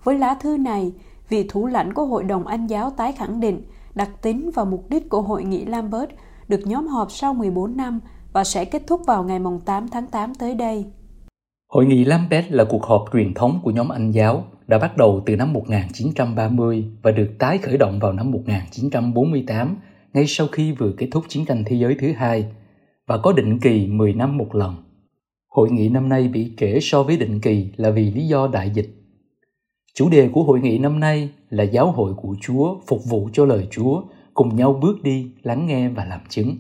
Với 0.04 0.20
lá 0.20 0.36
thư 0.42 0.58
này, 0.58 0.92
vị 1.30 1.46
thủ 1.50 1.68
lãnh 1.68 1.94
của 1.94 2.06
Hội 2.06 2.24
đồng 2.24 2.48
Anh 2.48 2.68
giáo 2.68 2.90
tái 2.90 3.12
khẳng 3.12 3.40
định 3.40 3.62
đặc 3.96 4.10
tính 4.22 4.52
và 4.56 4.64
mục 4.64 4.86
đích 4.90 5.10
của 5.10 5.22
Hội 5.22 5.44
nghị 5.44 5.66
Lambert 5.66 6.10
được 6.48 6.62
nhóm 6.66 6.88
họp 6.88 7.12
sau 7.12 7.34
14 7.34 7.78
năm 7.78 8.00
và 8.34 8.44
sẽ 8.44 8.66
kết 8.66 8.84
thúc 8.88 9.02
vào 9.08 9.24
ngày 9.24 9.40
8 9.66 9.88
tháng 9.88 10.08
8 10.08 10.36
tới 10.36 10.56
đây. 10.56 10.86
Hội 11.72 11.86
nghị 11.86 12.06
Lambert 12.06 12.46
là 12.50 12.64
cuộc 12.70 12.84
họp 12.84 13.06
truyền 13.14 13.34
thống 13.34 13.60
của 13.64 13.72
nhóm 13.72 13.90
Anh 13.90 14.12
giáo, 14.12 14.44
đã 14.68 14.78
bắt 14.78 14.98
đầu 14.98 15.22
từ 15.26 15.36
năm 15.36 15.54
1930 15.54 16.86
và 17.02 17.12
được 17.12 17.30
tái 17.40 17.58
khởi 17.58 17.78
động 17.78 18.00
vào 18.00 18.14
năm 18.14 18.32
1948 18.32 19.78
ngay 20.14 20.26
sau 20.28 20.48
khi 20.48 20.72
vừa 20.72 20.92
kết 20.98 21.08
thúc 21.12 21.24
chiến 21.28 21.46
tranh 21.46 21.64
thế 21.66 21.76
giới 21.76 21.96
thứ 22.00 22.12
hai 22.12 22.46
và 23.08 23.18
có 23.18 23.34
định 23.34 23.60
kỳ 23.60 23.88
10 23.88 24.14
năm 24.14 24.38
một 24.38 24.56
lần. 24.56 24.76
Hội 25.48 25.72
nghị 25.72 25.90
năm 25.90 26.10
nay 26.10 26.28
bị 26.28 26.52
trễ 26.58 26.80
so 26.82 27.04
với 27.04 27.18
định 27.18 27.40
kỳ 27.40 27.72
là 27.76 27.90
vì 27.90 28.12
lý 28.12 28.28
do 28.28 28.48
đại 28.48 28.70
dịch. 28.70 28.90
Chủ 29.94 30.10
đề 30.10 30.30
của 30.30 30.44
hội 30.44 30.60
nghị 30.60 30.78
năm 30.78 31.00
nay 31.00 31.30
là 31.50 31.64
giáo 31.64 31.92
hội 31.92 32.14
của 32.14 32.36
Chúa 32.42 32.76
phục 32.88 33.06
vụ 33.06 33.30
cho 33.34 33.46
lời 33.46 33.68
Chúa, 33.72 34.02
cùng 34.34 34.56
nhau 34.56 34.80
bước 34.82 35.04
đi, 35.04 35.32
lắng 35.44 35.68
nghe 35.68 35.90
và 35.90 36.06
làm 36.06 36.20
chứng. 36.30 36.56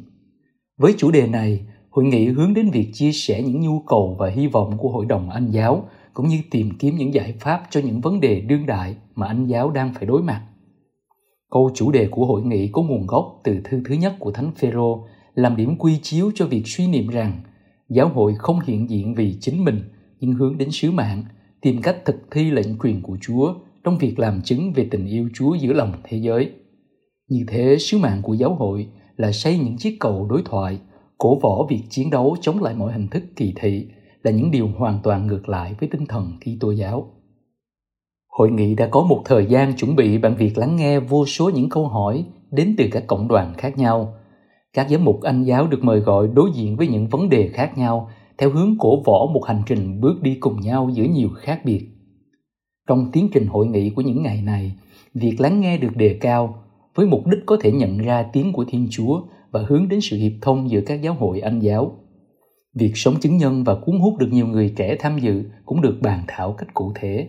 Với 0.78 0.94
chủ 0.98 1.12
đề 1.12 1.28
này, 1.28 1.62
hội 1.90 2.06
nghị 2.06 2.26
hướng 2.26 2.54
đến 2.54 2.70
việc 2.70 2.90
chia 2.94 3.12
sẻ 3.12 3.42
những 3.42 3.62
nhu 3.62 3.80
cầu 3.80 4.16
và 4.20 4.30
hy 4.30 4.48
vọng 4.48 4.78
của 4.78 4.90
hội 4.90 5.06
đồng 5.06 5.30
Anh 5.30 5.52
giáo 5.52 5.90
cũng 6.14 6.28
như 6.28 6.42
tìm 6.52 6.70
kiếm 6.80 6.96
những 6.96 7.14
giải 7.14 7.34
pháp 7.40 7.64
cho 7.70 7.82
những 7.82 8.02
vấn 8.02 8.20
đề 8.20 8.42
đương 8.42 8.66
đại 8.66 8.96
mà 9.16 9.28
Anh 9.28 9.46
giáo 9.46 9.72
đang 9.72 9.94
phải 9.94 10.06
đối 10.06 10.24
mặt. 10.24 10.46
Câu 11.52 11.72
chủ 11.76 11.92
đề 11.92 12.08
của 12.12 12.26
hội 12.26 12.42
nghị 12.42 12.68
có 12.68 12.82
nguồn 12.82 13.08
gốc 13.08 13.42
từ 13.44 13.60
thư 13.64 13.82
thứ 13.86 13.96
nhất 13.96 14.16
của 14.20 14.32
Thánh 14.32 14.52
Phêrô 14.56 15.08
làm 15.34 15.56
điểm 15.56 15.76
quy 15.78 16.00
chiếu 16.02 16.32
cho 16.36 16.46
việc 16.46 16.64
suy 16.66 16.88
niệm 16.88 17.08
rằng 17.08 17.42
giáo 17.90 18.10
hội 18.10 18.34
không 18.38 18.60
hiện 18.60 18.90
diện 18.90 19.16
vì 19.16 19.38
chính 19.42 19.64
mình 19.64 19.82
nhưng 20.20 20.34
hướng 20.34 20.58
đến 20.58 20.72
sứ 20.72 20.92
mạng, 20.92 21.24
tìm 21.62 21.82
cách 21.82 22.06
thực 22.06 22.16
thi 22.32 22.52
lệnh 22.52 22.78
quyền 22.80 23.02
của 23.02 23.18
Chúa 23.22 23.54
trong 23.84 23.98
việc 23.98 24.20
làm 24.20 24.42
chứng 24.42 24.74
về 24.74 24.88
tình 24.92 25.06
yêu 25.06 25.30
Chúa 25.34 25.56
giữa 25.56 25.74
lòng 25.74 25.94
thế 26.04 26.18
giới. 26.18 26.52
Như 27.30 27.46
thế, 27.48 27.78
sứ 27.80 27.98
mạng 27.98 28.22
của 28.22 28.34
giáo 28.34 28.56
hội 28.56 28.88
là 29.18 29.32
xây 29.32 29.58
những 29.58 29.78
chiếc 29.78 29.98
cầu 30.00 30.28
đối 30.30 30.42
thoại, 30.46 30.80
cổ 31.18 31.40
võ 31.40 31.66
việc 31.70 31.82
chiến 31.90 32.10
đấu 32.10 32.38
chống 32.42 32.64
lại 32.64 32.76
mọi 32.76 32.94
hình 32.94 33.08
thức 33.08 33.24
kỳ 33.36 33.54
thị 33.56 33.88
là 34.24 34.32
những 34.32 34.52
điều 34.52 34.68
hoàn 34.78 35.00
toàn 35.04 35.28
ngược 35.28 35.50
lại 35.50 35.76
với 35.80 35.90
tinh 35.90 36.06
thần 36.06 36.32
Kitô 36.40 36.72
giáo. 36.72 37.12
Hội 38.30 38.52
nghị 38.52 38.76
đã 38.76 38.88
có 38.88 39.02
một 39.02 39.22
thời 39.26 39.46
gian 39.46 39.74
chuẩn 39.74 39.96
bị 39.96 40.18
bằng 40.18 40.36
việc 40.36 40.58
lắng 40.58 40.76
nghe 40.76 41.00
vô 41.00 41.26
số 41.26 41.50
những 41.50 41.70
câu 41.70 41.88
hỏi 41.88 42.26
đến 42.52 42.76
từ 42.78 42.86
các 42.92 43.08
cộng 43.08 43.28
đoàn 43.28 43.54
khác 43.58 43.78
nhau. 43.78 44.14
Các 44.74 44.90
giám 44.90 45.06
mục 45.06 45.22
Anh 45.22 45.44
giáo 45.44 45.68
được 45.68 45.84
mời 45.84 46.00
gọi 46.00 46.28
đối 46.34 46.52
diện 46.52 46.76
với 46.76 46.88
những 46.88 47.08
vấn 47.08 47.30
đề 47.30 47.50
khác 47.54 47.78
nhau 47.78 48.10
theo 48.38 48.50
hướng 48.50 48.76
cổ 48.80 49.04
võ 49.06 49.26
một 49.34 49.46
hành 49.46 49.62
trình 49.66 50.02
bước 50.02 50.22
đi 50.22 50.36
cùng 50.36 50.62
nhau 50.62 50.90
giữa 50.94 51.04
nhiều 51.04 51.30
khác 51.36 51.62
biệt. 51.66 51.88
Trong 52.88 53.10
tiến 53.12 53.30
trình 53.34 53.48
hội 53.48 53.68
nghị 53.68 53.90
của 53.90 54.02
những 54.02 54.24
ngày 54.24 54.42
này, 54.42 54.72
việc 55.14 55.36
lắng 55.40 55.62
nghe 55.62 55.78
được 55.78 55.96
đề 55.96 56.18
cao 56.22 56.56
với 56.96 57.06
mục 57.06 57.28
đích 57.28 57.40
có 57.46 57.58
thể 57.62 57.72
nhận 57.72 57.98
ra 57.98 58.24
tiếng 58.34 58.54
của 58.54 58.66
Thiên 58.68 58.88
Chúa 58.92 59.22
và 59.52 59.64
hướng 59.68 59.90
đến 59.90 60.02
sự 60.02 60.18
hiệp 60.18 60.32
thông 60.42 60.70
giữa 60.70 60.82
các 60.82 61.02
giáo 61.02 61.14
hội 61.14 61.40
Anh 61.40 61.60
giáo. 61.60 61.92
Việc 62.76 62.92
sống 62.96 63.16
chứng 63.20 63.38
nhân 63.38 63.64
và 63.64 63.76
cuốn 63.76 64.00
hút 64.00 64.18
được 64.18 64.28
nhiều 64.32 64.48
người 64.48 64.74
trẻ 64.76 64.96
tham 65.00 65.20
dự 65.20 65.44
cũng 65.66 65.82
được 65.82 65.98
bàn 66.02 66.24
thảo 66.28 66.54
cách 66.54 66.74
cụ 66.74 66.92
thể. 66.96 67.28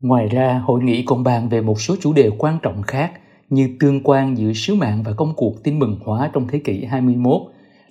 Ngoài 0.00 0.28
ra, 0.28 0.62
hội 0.64 0.82
nghị 0.82 1.02
còn 1.02 1.22
bàn 1.22 1.48
về 1.48 1.60
một 1.60 1.80
số 1.80 1.96
chủ 2.00 2.12
đề 2.12 2.30
quan 2.38 2.58
trọng 2.62 2.82
khác 2.82 3.12
như 3.48 3.76
tương 3.80 4.00
quan 4.04 4.38
giữa 4.38 4.52
sứ 4.52 4.74
mạng 4.74 5.02
và 5.02 5.12
công 5.12 5.32
cuộc 5.36 5.62
tin 5.64 5.78
mừng 5.78 5.98
hóa 6.04 6.30
trong 6.32 6.46
thế 6.48 6.58
kỷ 6.58 6.84
21, 6.84 7.42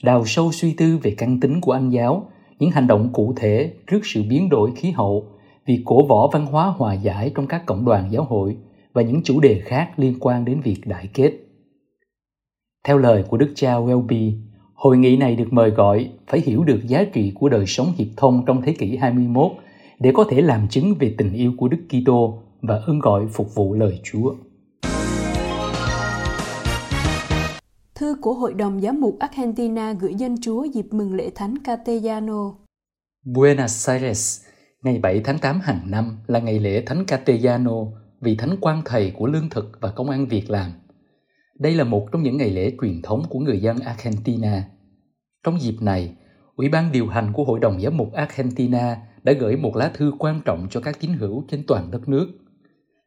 đào 0.03 0.25
sâu 0.25 0.51
suy 0.51 0.73
tư 0.73 0.97
về 1.03 1.13
căn 1.17 1.39
tính 1.39 1.61
của 1.61 1.71
anh 1.71 1.89
giáo, 1.89 2.31
những 2.59 2.71
hành 2.71 2.87
động 2.87 3.09
cụ 3.13 3.33
thể 3.35 3.73
trước 3.87 3.99
sự 4.03 4.23
biến 4.29 4.49
đổi 4.49 4.71
khí 4.75 4.91
hậu, 4.91 5.25
việc 5.65 5.81
cổ 5.85 6.05
võ 6.05 6.29
văn 6.33 6.45
hóa 6.45 6.73
hòa 6.77 6.93
giải 6.93 7.31
trong 7.35 7.47
các 7.47 7.65
cộng 7.65 7.85
đoàn 7.85 8.11
giáo 8.11 8.23
hội 8.23 8.57
và 8.93 9.01
những 9.01 9.23
chủ 9.23 9.39
đề 9.39 9.61
khác 9.65 9.89
liên 9.97 10.13
quan 10.19 10.45
đến 10.45 10.61
việc 10.61 10.81
đại 10.85 11.09
kết. 11.13 11.31
Theo 12.83 12.97
lời 12.97 13.23
của 13.23 13.37
Đức 13.37 13.51
cha 13.55 13.73
Welby, 13.73 14.31
hội 14.73 14.97
nghị 14.97 15.17
này 15.17 15.35
được 15.35 15.53
mời 15.53 15.69
gọi 15.69 16.09
phải 16.27 16.39
hiểu 16.45 16.63
được 16.63 16.87
giá 16.87 17.03
trị 17.03 17.31
của 17.35 17.49
đời 17.49 17.65
sống 17.67 17.87
hiệp 17.97 18.07
thông 18.17 18.43
trong 18.45 18.61
thế 18.61 18.73
kỷ 18.73 18.97
21 18.97 19.51
để 19.99 20.11
có 20.13 20.25
thể 20.29 20.41
làm 20.41 20.67
chứng 20.67 20.95
về 20.99 21.15
tình 21.17 21.33
yêu 21.33 21.53
của 21.57 21.67
Đức 21.67 21.77
Kitô 21.89 22.43
và 22.61 22.75
ơn 22.87 22.99
gọi 22.99 23.27
phục 23.27 23.55
vụ 23.55 23.73
lời 23.73 23.99
Chúa. 24.03 24.35
Thư 27.95 28.15
của 28.21 28.33
Hội 28.33 28.53
đồng 28.53 28.81
Giám 28.81 29.01
mục 29.01 29.19
Argentina 29.19 29.93
gửi 29.93 30.15
dân 30.15 30.35
Chúa 30.41 30.63
dịp 30.63 30.85
mừng 30.91 31.13
lễ 31.13 31.29
Thánh 31.35 31.57
Castellano. 31.63 32.53
Buenos 33.25 33.89
Aires, 33.89 34.41
ngày 34.83 34.99
7 34.99 35.21
tháng 35.23 35.39
8 35.39 35.59
hàng 35.59 35.81
năm 35.85 36.17
là 36.27 36.39
ngày 36.39 36.59
lễ 36.59 36.83
Thánh 36.85 37.05
Castellano 37.05 37.85
vì 38.21 38.35
Thánh 38.35 38.57
quan 38.61 38.81
thầy 38.85 39.11
của 39.11 39.27
lương 39.27 39.49
thực 39.49 39.71
và 39.81 39.91
công 39.91 40.09
ăn 40.09 40.25
việc 40.25 40.49
làm. 40.49 40.71
Đây 41.59 41.75
là 41.75 41.83
một 41.83 42.07
trong 42.11 42.23
những 42.23 42.37
ngày 42.37 42.49
lễ 42.49 42.71
truyền 42.81 43.01
thống 43.01 43.23
của 43.29 43.39
người 43.39 43.61
dân 43.61 43.79
Argentina. 43.79 44.63
Trong 45.43 45.61
dịp 45.61 45.75
này, 45.81 46.15
Ủy 46.57 46.69
ban 46.69 46.91
điều 46.91 47.07
hành 47.07 47.33
của 47.33 47.43
Hội 47.43 47.59
đồng 47.59 47.81
Giám 47.81 47.97
mục 47.97 48.13
Argentina 48.13 48.97
đã 49.27 49.33
gửi 49.33 49.55
một 49.55 49.75
lá 49.75 49.91
thư 49.93 50.11
quan 50.19 50.41
trọng 50.45 50.67
cho 50.69 50.79
các 50.79 50.99
tín 50.99 51.13
hữu 51.13 51.43
trên 51.47 51.63
toàn 51.67 51.91
đất 51.91 52.09
nước. 52.09 52.27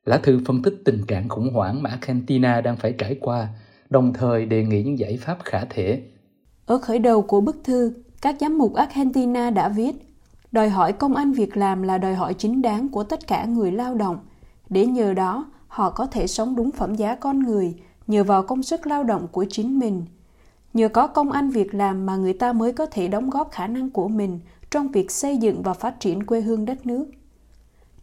Lá 0.04 0.20
thư 0.22 0.40
phân 0.46 0.62
tích 0.62 0.82
tình 0.84 1.06
trạng 1.08 1.28
khủng 1.28 1.50
hoảng 1.54 1.82
mà 1.82 1.90
Argentina 1.90 2.60
đang 2.60 2.76
phải 2.76 2.92
trải 2.98 3.16
qua, 3.20 3.48
đồng 3.90 4.12
thời 4.12 4.46
đề 4.46 4.64
nghị 4.64 4.82
những 4.82 4.98
giải 4.98 5.18
pháp 5.20 5.38
khả 5.44 5.64
thể. 5.64 6.02
Ở 6.66 6.78
khởi 6.78 6.98
đầu 6.98 7.22
của 7.22 7.40
bức 7.40 7.56
thư, 7.64 7.92
các 8.22 8.36
giám 8.40 8.58
mục 8.58 8.74
Argentina 8.74 9.50
đã 9.50 9.68
viết 9.68 9.92
Đòi 10.52 10.68
hỏi 10.68 10.92
công 10.92 11.14
ăn 11.14 11.32
việc 11.32 11.56
làm 11.56 11.82
là 11.82 11.98
đòi 11.98 12.14
hỏi 12.14 12.34
chính 12.34 12.62
đáng 12.62 12.88
của 12.88 13.04
tất 13.04 13.26
cả 13.26 13.44
người 13.44 13.72
lao 13.72 13.94
động, 13.94 14.18
để 14.68 14.86
nhờ 14.86 15.14
đó 15.14 15.50
họ 15.68 15.90
có 15.90 16.06
thể 16.06 16.26
sống 16.26 16.56
đúng 16.56 16.70
phẩm 16.70 16.94
giá 16.94 17.14
con 17.14 17.38
người, 17.38 17.74
nhờ 18.06 18.24
vào 18.24 18.42
công 18.42 18.62
sức 18.62 18.86
lao 18.86 19.04
động 19.04 19.26
của 19.32 19.44
chính 19.48 19.78
mình. 19.78 20.04
Nhờ 20.74 20.88
có 20.88 21.06
công 21.06 21.32
ăn 21.32 21.50
việc 21.50 21.74
làm 21.74 22.06
mà 22.06 22.16
người 22.16 22.32
ta 22.32 22.52
mới 22.52 22.72
có 22.72 22.86
thể 22.86 23.08
đóng 23.08 23.30
góp 23.30 23.50
khả 23.50 23.66
năng 23.66 23.90
của 23.90 24.08
mình 24.08 24.40
trong 24.70 24.88
việc 24.88 25.10
xây 25.10 25.36
dựng 25.36 25.62
và 25.62 25.74
phát 25.74 26.00
triển 26.00 26.26
quê 26.26 26.40
hương 26.40 26.64
đất 26.64 26.86
nước. 26.86 27.06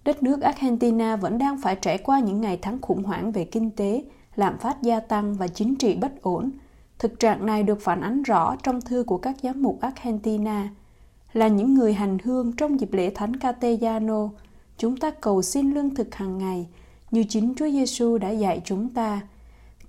Đất 0.04 0.24
nước 0.24 0.42
Argentina 0.42 1.16
vẫn 1.16 1.38
đang 1.38 1.58
phải 1.58 1.76
trải 1.76 1.98
qua 1.98 2.20
những 2.20 2.42
ngày 2.42 2.60
tháng 2.62 2.82
khủng 2.82 3.04
hoảng 3.04 3.32
về 3.32 3.46
kinh 3.46 3.72
tế, 3.72 4.04
lạm 4.36 4.58
phát 4.58 4.82
gia 4.82 5.00
tăng 5.00 5.34
và 5.34 5.48
chính 5.48 5.76
trị 5.76 5.96
bất 5.96 6.22
ổn. 6.22 6.52
Thực 7.00 7.20
trạng 7.20 7.46
này 7.46 7.64
được 7.64 7.82
phản 7.82 8.02
ánh 8.02 8.24
rõ 8.24 8.56
trong 8.64 8.82
thư 8.82 9.04
của 9.04 9.18
các 9.18 9.36
giám 9.44 9.62
mục 9.62 9.80
Argentina. 9.82 10.70
Là 11.34 11.48
những 11.48 11.74
người 11.74 11.94
hành 11.94 12.18
hương 12.24 12.54
trong 12.54 12.80
dịp 12.80 12.94
lễ 12.94 13.12
Thánh 13.16 13.36
Catellano, 13.36 14.30
chúng 14.78 14.98
ta 14.98 15.12
cầu 15.12 15.42
xin 15.42 15.74
lương 15.74 15.96
thực 15.96 16.16
hàng 16.16 16.38
ngày, 16.38 16.68
như 17.12 17.24
chính 17.30 17.54
Chúa 17.56 17.70
Giêsu 17.70 18.18
đã 18.18 18.30
dạy 18.30 18.62
chúng 18.66 18.90
ta. 18.90 19.22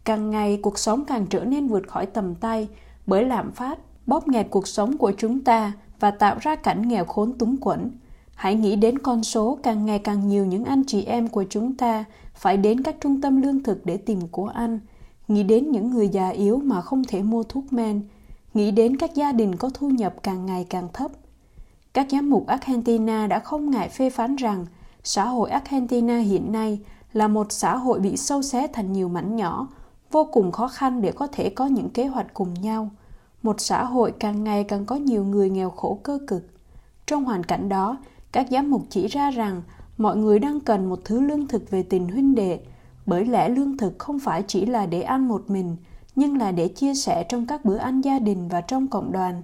Càng 0.05 0.31
ngày 0.31 0.59
cuộc 0.63 0.79
sống 0.79 1.05
càng 1.05 1.27
trở 1.27 1.45
nên 1.45 1.67
vượt 1.67 1.89
khỏi 1.89 2.07
tầm 2.07 2.35
tay 2.35 2.69
bởi 3.07 3.25
lạm 3.25 3.53
phát, 3.53 3.79
bóp 4.07 4.29
nghẹt 4.29 4.47
cuộc 4.51 4.69
sống 4.69 4.97
của 4.97 5.13
chúng 5.19 5.45
ta 5.45 5.73
và 6.01 6.11
tạo 6.11 6.37
ra 6.41 6.57
cảnh 6.57 6.89
nghèo 6.89 7.05
khốn 7.05 7.33
túng 7.39 7.57
quẫn. 7.57 7.91
Hãy 8.35 8.55
nghĩ 8.55 8.77
đến 8.77 8.99
con 8.99 9.25
số 9.25 9.59
càng 9.63 9.87
ngày 9.87 9.99
càng 9.99 10.29
nhiều 10.29 10.47
những 10.47 10.65
anh 10.65 10.83
chị 10.87 11.05
em 11.05 11.29
của 11.29 11.45
chúng 11.51 11.77
ta 11.77 12.05
phải 12.35 12.57
đến 12.57 12.83
các 12.83 12.97
trung 13.01 13.21
tâm 13.21 13.43
lương 13.43 13.63
thực 13.63 13.87
để 13.87 13.97
tìm 13.97 14.21
của 14.31 14.47
ăn. 14.47 14.81
Nghĩ 15.29 15.43
đến 15.43 15.71
những 15.71 15.91
người 15.91 16.09
già 16.09 16.29
yếu 16.29 16.57
mà 16.57 16.81
không 16.81 17.05
thể 17.05 17.23
mua 17.23 17.43
thuốc 17.43 17.73
men. 17.73 18.03
Nghĩ 18.55 18.71
đến 18.71 18.97
các 18.97 19.15
gia 19.15 19.33
đình 19.33 19.57
có 19.57 19.71
thu 19.75 19.91
nhập 19.91 20.15
càng 20.23 20.47
ngày 20.47 20.67
càng 20.71 20.89
thấp. 20.93 21.11
Các 21.93 22.07
giám 22.11 22.31
mục 22.31 22.47
Argentina 22.47 23.27
đã 23.27 23.39
không 23.39 23.71
ngại 23.71 23.89
phê 23.89 24.11
phán 24.11 24.37
rằng 24.37 24.67
xã 25.05 25.25
hội 25.25 25.51
Argentina 25.51 26.19
hiện 26.19 26.53
nay 26.53 26.79
là 27.13 27.29
một 27.29 27.47
xã 27.51 27.77
hội 27.77 28.01
bị 28.01 28.17
sâu 28.17 28.43
xé 28.43 28.67
thành 28.67 28.93
nhiều 28.93 29.09
mảnh 29.09 29.37
nhỏ, 29.37 29.69
vô 30.11 30.25
cùng 30.33 30.53
khó 30.53 30.69
khăn 30.69 31.03
để 31.03 31.13
có 31.13 31.27
thể 31.27 31.51
có 31.51 31.67
những 31.67 31.91
kế 31.91 32.07
hoạch 32.07 32.35
cùng 32.35 32.55
nhau. 32.55 32.91
Một 33.43 33.61
xã 33.61 33.85
hội 33.85 34.13
càng 34.21 34.45
ngày 34.45 34.65
càng 34.65 34.87
có 34.87 34.97
nhiều 34.97 35.25
người 35.25 35.51
nghèo 35.51 35.71
khổ 35.71 36.01
cơ 36.03 36.19
cực. 36.27 36.43
Trong 37.07 37.25
hoàn 37.25 37.45
cảnh 37.45 37.69
đó, 37.69 37.97
các 38.33 38.47
giám 38.51 38.71
mục 38.71 38.83
chỉ 38.91 39.07
ra 39.07 39.31
rằng 39.31 39.63
mọi 39.99 40.17
người 40.17 40.39
đang 40.39 40.61
cần 40.61 40.89
một 40.89 41.01
thứ 41.05 41.21
lương 41.21 41.47
thực 41.47 41.71
về 41.71 41.83
tình 41.83 42.09
huynh 42.09 42.35
đệ, 42.35 42.61
bởi 43.07 43.25
lẽ 43.25 43.49
lương 43.49 43.77
thực 43.77 43.99
không 43.99 44.19
phải 44.19 44.45
chỉ 44.47 44.67
là 44.67 44.87
để 44.87 45.03
ăn 45.03 45.29
một 45.29 45.51
mình, 45.51 45.77
nhưng 46.17 46.39
là 46.39 46.53
để 46.53 46.69
chia 46.69 46.95
sẻ 46.95 47.25
trong 47.29 47.47
các 47.47 47.65
bữa 47.65 47.77
ăn 47.77 48.01
gia 48.01 48.19
đình 48.19 48.49
và 48.49 48.61
trong 48.61 48.87
cộng 48.87 49.13
đoàn. 49.13 49.43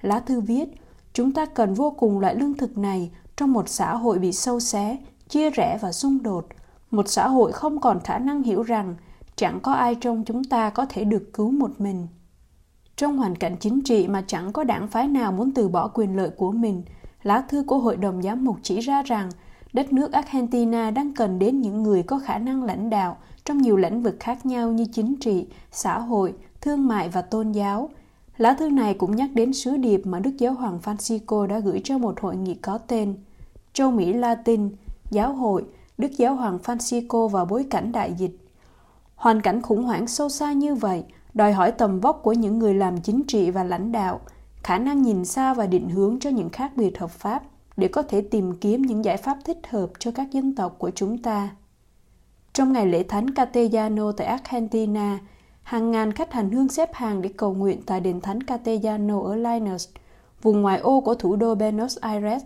Lá 0.00 0.20
thư 0.20 0.40
viết, 0.40 0.68
chúng 1.12 1.32
ta 1.32 1.46
cần 1.46 1.74
vô 1.74 1.90
cùng 1.90 2.20
loại 2.20 2.34
lương 2.34 2.54
thực 2.54 2.78
này 2.78 3.10
trong 3.36 3.52
một 3.52 3.68
xã 3.68 3.96
hội 3.96 4.18
bị 4.18 4.32
sâu 4.32 4.60
xé, 4.60 4.96
chia 5.28 5.50
rẽ 5.50 5.78
và 5.80 5.92
xung 5.92 6.22
đột, 6.22 6.46
một 6.90 7.08
xã 7.08 7.28
hội 7.28 7.52
không 7.52 7.80
còn 7.80 8.00
khả 8.00 8.18
năng 8.18 8.42
hiểu 8.42 8.62
rằng 8.62 8.96
chẳng 9.36 9.60
có 9.62 9.72
ai 9.72 9.94
trong 9.94 10.24
chúng 10.26 10.44
ta 10.44 10.70
có 10.70 10.86
thể 10.88 11.04
được 11.04 11.30
cứu 11.32 11.50
một 11.50 11.80
mình. 11.80 12.06
Trong 12.96 13.16
hoàn 13.16 13.36
cảnh 13.36 13.56
chính 13.60 13.80
trị 13.82 14.08
mà 14.08 14.24
chẳng 14.26 14.52
có 14.52 14.64
đảng 14.64 14.88
phái 14.88 15.08
nào 15.08 15.32
muốn 15.32 15.52
từ 15.52 15.68
bỏ 15.68 15.88
quyền 15.88 16.16
lợi 16.16 16.30
của 16.30 16.52
mình, 16.52 16.82
lá 17.22 17.40
thư 17.40 17.64
của 17.66 17.78
Hội 17.78 17.96
đồng 17.96 18.22
Giám 18.22 18.44
mục 18.44 18.56
chỉ 18.62 18.80
ra 18.80 19.02
rằng 19.02 19.30
đất 19.72 19.92
nước 19.92 20.12
Argentina 20.12 20.90
đang 20.90 21.14
cần 21.14 21.38
đến 21.38 21.60
những 21.60 21.82
người 21.82 22.02
có 22.02 22.18
khả 22.18 22.38
năng 22.38 22.64
lãnh 22.64 22.90
đạo 22.90 23.16
trong 23.44 23.58
nhiều 23.58 23.76
lĩnh 23.76 24.02
vực 24.02 24.16
khác 24.20 24.46
nhau 24.46 24.72
như 24.72 24.86
chính 24.92 25.16
trị, 25.20 25.46
xã 25.72 25.98
hội, 25.98 26.34
thương 26.60 26.86
mại 26.86 27.08
và 27.08 27.22
tôn 27.22 27.52
giáo. 27.52 27.88
Lá 28.36 28.54
thư 28.54 28.70
này 28.70 28.94
cũng 28.94 29.16
nhắc 29.16 29.30
đến 29.34 29.52
sứ 29.52 29.76
điệp 29.76 30.06
mà 30.06 30.20
Đức 30.20 30.32
Giáo 30.38 30.54
hoàng 30.54 30.78
Francisco 30.82 31.46
đã 31.46 31.58
gửi 31.58 31.80
cho 31.84 31.98
một 31.98 32.20
hội 32.20 32.36
nghị 32.36 32.54
có 32.54 32.78
tên 32.78 33.14
Châu 33.72 33.90
Mỹ 33.90 34.12
Latin, 34.12 34.70
Giáo 35.10 35.32
hội, 35.32 35.64
Đức 35.98 36.10
Giáo 36.16 36.34
hoàng 36.34 36.58
Francisco 36.64 37.28
vào 37.28 37.44
bối 37.44 37.66
cảnh 37.70 37.92
đại 37.92 38.14
dịch. 38.18 38.38
Hoàn 39.14 39.40
cảnh 39.40 39.62
khủng 39.62 39.84
hoảng 39.84 40.06
sâu 40.06 40.28
xa 40.28 40.52
như 40.52 40.74
vậy 40.74 41.04
đòi 41.36 41.52
hỏi 41.52 41.72
tầm 41.72 42.00
vóc 42.00 42.20
của 42.22 42.32
những 42.32 42.58
người 42.58 42.74
làm 42.74 43.00
chính 43.00 43.22
trị 43.28 43.50
và 43.50 43.64
lãnh 43.64 43.92
đạo, 43.92 44.20
khả 44.62 44.78
năng 44.78 45.02
nhìn 45.02 45.24
xa 45.24 45.54
và 45.54 45.66
định 45.66 45.88
hướng 45.88 46.18
cho 46.20 46.30
những 46.30 46.50
khác 46.50 46.72
biệt 46.76 46.98
hợp 46.98 47.10
pháp 47.10 47.42
để 47.76 47.88
có 47.88 48.02
thể 48.02 48.20
tìm 48.20 48.52
kiếm 48.54 48.82
những 48.82 49.04
giải 49.04 49.16
pháp 49.16 49.38
thích 49.44 49.58
hợp 49.68 49.90
cho 49.98 50.10
các 50.10 50.30
dân 50.32 50.54
tộc 50.54 50.74
của 50.78 50.90
chúng 50.90 51.18
ta. 51.18 51.48
Trong 52.52 52.72
ngày 52.72 52.86
lễ 52.86 53.02
thánh 53.02 53.34
Catellano 53.34 54.12
tại 54.12 54.26
Argentina, 54.26 55.18
hàng 55.62 55.90
ngàn 55.90 56.12
khách 56.12 56.32
hành 56.32 56.50
hương 56.50 56.68
xếp 56.68 56.90
hàng 56.94 57.22
để 57.22 57.30
cầu 57.36 57.54
nguyện 57.54 57.82
tại 57.86 58.00
đền 58.00 58.20
thánh 58.20 58.42
Catellano 58.42 59.20
ở 59.20 59.34
Linus, 59.34 59.88
vùng 60.42 60.62
ngoại 60.62 60.78
ô 60.78 61.00
của 61.00 61.14
thủ 61.14 61.36
đô 61.36 61.54
Buenos 61.54 61.98
Aires. 61.98 62.42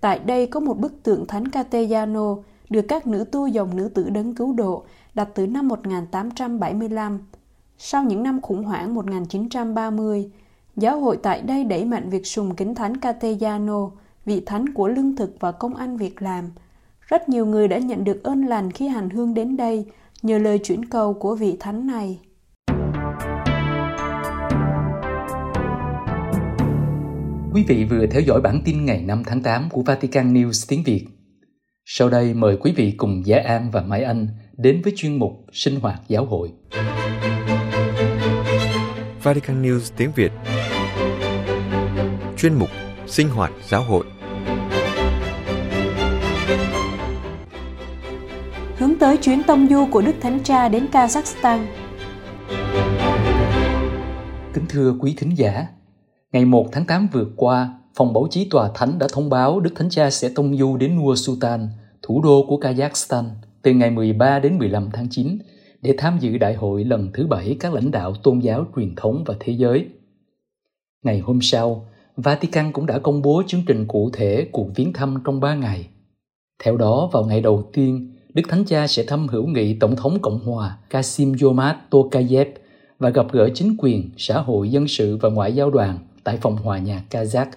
Tại 0.00 0.18
đây 0.18 0.46
có 0.46 0.60
một 0.60 0.78
bức 0.78 1.02
tượng 1.02 1.26
thánh 1.26 1.48
Catellano 1.48 2.36
được 2.70 2.82
các 2.88 3.06
nữ 3.06 3.24
tu 3.32 3.46
dòng 3.46 3.76
nữ 3.76 3.88
tử 3.88 4.10
đấng 4.10 4.34
cứu 4.34 4.52
độ 4.52 4.84
đặt 5.14 5.28
từ 5.34 5.46
năm 5.46 5.68
1875 5.68 7.20
sau 7.84 8.04
những 8.04 8.22
năm 8.22 8.40
khủng 8.40 8.64
hoảng 8.64 8.94
1930, 8.94 10.30
giáo 10.76 11.00
hội 11.00 11.18
tại 11.22 11.42
đây 11.42 11.64
đẩy 11.64 11.84
mạnh 11.84 12.10
việc 12.10 12.26
sùng 12.26 12.54
kính 12.54 12.74
thánh 12.74 12.92
Catejano, 12.96 13.90
vị 14.24 14.42
thánh 14.46 14.74
của 14.74 14.88
lương 14.88 15.16
thực 15.16 15.36
và 15.40 15.52
công 15.52 15.74
ăn 15.74 15.96
việc 15.96 16.22
làm. 16.22 16.50
Rất 17.00 17.28
nhiều 17.28 17.46
người 17.46 17.68
đã 17.68 17.78
nhận 17.78 18.04
được 18.04 18.22
ơn 18.22 18.44
lành 18.44 18.70
khi 18.70 18.88
hành 18.88 19.10
hương 19.10 19.34
đến 19.34 19.56
đây 19.56 19.86
nhờ 20.22 20.38
lời 20.38 20.58
chuyển 20.58 20.84
cầu 20.84 21.14
của 21.14 21.34
vị 21.34 21.56
thánh 21.60 21.86
này. 21.86 22.18
Quý 27.52 27.64
vị 27.68 27.84
vừa 27.90 28.06
theo 28.06 28.22
dõi 28.22 28.40
bản 28.40 28.62
tin 28.64 28.84
ngày 28.84 29.02
5 29.02 29.22
tháng 29.26 29.42
8 29.42 29.68
của 29.70 29.82
Vatican 29.82 30.34
News 30.34 30.66
tiếng 30.68 30.82
Việt. 30.84 31.06
Sau 31.84 32.08
đây 32.08 32.34
mời 32.34 32.56
quý 32.60 32.72
vị 32.76 32.94
cùng 32.96 33.26
Giá 33.26 33.38
An 33.44 33.70
và 33.70 33.82
Mai 33.82 34.02
Anh 34.02 34.26
đến 34.56 34.82
với 34.84 34.92
chuyên 34.96 35.18
mục 35.18 35.32
Sinh 35.52 35.80
hoạt 35.80 36.00
giáo 36.08 36.24
hội. 36.24 36.52
Vatican 39.22 39.62
News 39.62 39.92
tiếng 39.96 40.12
Việt. 40.16 40.32
Chuyên 42.36 42.54
mục 42.54 42.68
Sinh 43.06 43.28
hoạt 43.28 43.52
giáo 43.68 43.82
hội. 43.82 44.04
Hướng 48.76 48.94
tới 49.00 49.16
chuyến 49.16 49.42
tông 49.42 49.68
du 49.70 49.86
của 49.90 50.02
Đức 50.02 50.12
Thánh 50.20 50.40
Cha 50.44 50.68
đến 50.68 50.86
Kazakhstan. 50.92 51.58
Kính 54.54 54.64
thưa 54.68 54.94
quý 55.00 55.14
thính 55.16 55.38
giả, 55.38 55.66
ngày 56.32 56.44
1 56.44 56.66
tháng 56.72 56.84
8 56.84 57.08
vừa 57.12 57.26
qua, 57.36 57.74
Phòng 57.94 58.12
Báo 58.12 58.26
chí 58.30 58.48
Tòa 58.50 58.70
Thánh 58.74 58.98
đã 58.98 59.06
thông 59.12 59.30
báo 59.30 59.60
Đức 59.60 59.70
Thánh 59.76 59.90
Cha 59.90 60.10
sẽ 60.10 60.28
tông 60.34 60.56
du 60.56 60.76
đến 60.76 60.96
Nur 60.96 61.26
Sultan, 61.26 61.68
thủ 62.02 62.22
đô 62.22 62.46
của 62.48 62.56
Kazakhstan, 62.56 63.24
từ 63.62 63.72
ngày 63.72 63.90
13 63.90 64.38
đến 64.38 64.58
15 64.58 64.90
tháng 64.92 65.06
9 65.10 65.38
để 65.82 65.94
tham 65.98 66.18
dự 66.20 66.38
đại 66.38 66.54
hội 66.54 66.84
lần 66.84 67.10
thứ 67.12 67.26
bảy 67.26 67.56
các 67.60 67.74
lãnh 67.74 67.90
đạo 67.90 68.14
tôn 68.22 68.38
giáo 68.38 68.66
truyền 68.76 68.94
thống 68.96 69.24
và 69.26 69.34
thế 69.40 69.52
giới. 69.52 69.88
Ngày 71.04 71.18
hôm 71.18 71.38
sau, 71.42 71.88
Vatican 72.16 72.72
cũng 72.72 72.86
đã 72.86 72.98
công 72.98 73.22
bố 73.22 73.42
chương 73.46 73.62
trình 73.66 73.86
cụ 73.88 74.10
thể 74.12 74.48
cuộc 74.52 74.68
viếng 74.74 74.92
thăm 74.92 75.16
trong 75.24 75.40
3 75.40 75.54
ngày. 75.54 75.88
Theo 76.64 76.76
đó, 76.76 77.10
vào 77.12 77.24
ngày 77.24 77.40
đầu 77.40 77.70
tiên, 77.72 78.16
Đức 78.34 78.42
Thánh 78.48 78.64
Cha 78.64 78.86
sẽ 78.86 79.04
thăm 79.04 79.28
hữu 79.28 79.46
nghị 79.46 79.74
Tổng 79.74 79.96
thống 79.96 80.18
Cộng 80.22 80.38
hòa 80.38 80.78
Kasim 80.90 81.32
Jomart 81.32 81.74
Tokayev 81.90 82.48
và 82.98 83.10
gặp 83.10 83.26
gỡ 83.32 83.48
chính 83.54 83.76
quyền, 83.78 84.10
xã 84.16 84.40
hội 84.40 84.70
dân 84.70 84.88
sự 84.88 85.16
và 85.16 85.28
ngoại 85.28 85.52
giao 85.52 85.70
đoàn 85.70 85.98
tại 86.24 86.38
phòng 86.40 86.56
hòa 86.56 86.78
nhạc 86.78 87.02
Kazakh. 87.10 87.50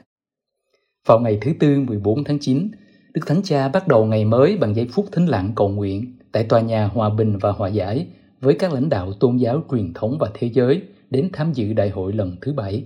Vào 1.06 1.20
ngày 1.20 1.38
thứ 1.42 1.52
Tư 1.60 1.80
14 1.80 2.24
tháng 2.24 2.40
9, 2.40 2.72
Đức 3.14 3.22
Thánh 3.28 3.42
Cha 3.44 3.68
bắt 3.68 3.88
đầu 3.88 4.06
ngày 4.06 4.26
mới 4.26 4.58
bằng 4.58 4.76
giây 4.76 4.88
phút 4.92 5.06
thính 5.12 5.26
lặng 5.26 5.52
cầu 5.56 5.70
nguyện 5.70 6.15
tại 6.36 6.44
tòa 6.44 6.62
nhà 6.62 6.88
Hòa 6.88 7.10
Bình 7.10 7.38
và 7.38 7.52
Hòa 7.52 7.70
Giải 7.70 8.08
với 8.42 8.56
các 8.60 8.74
lãnh 8.74 8.90
đạo 8.90 9.14
tôn 9.14 9.38
giáo 9.38 9.64
truyền 9.72 9.94
thống 9.94 10.18
và 10.20 10.32
thế 10.34 10.50
giới 10.54 10.82
đến 11.10 11.30
tham 11.34 11.54
dự 11.54 11.74
đại 11.74 11.90
hội 11.90 12.14
lần 12.14 12.36
thứ 12.42 12.54
bảy. 12.54 12.84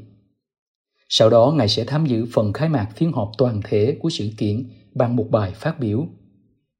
Sau 1.08 1.30
đó, 1.30 1.54
Ngài 1.58 1.68
sẽ 1.68 1.84
tham 1.84 2.06
dự 2.06 2.26
phần 2.34 2.54
khai 2.54 2.70
mạc 2.70 2.88
phiên 2.96 3.12
họp 3.12 3.32
toàn 3.38 3.62
thể 3.64 3.98
của 4.00 4.10
sự 4.10 4.30
kiện 4.38 4.64
bằng 4.96 5.16
một 5.16 5.26
bài 5.32 5.52
phát 5.56 5.80
biểu. 5.80 6.08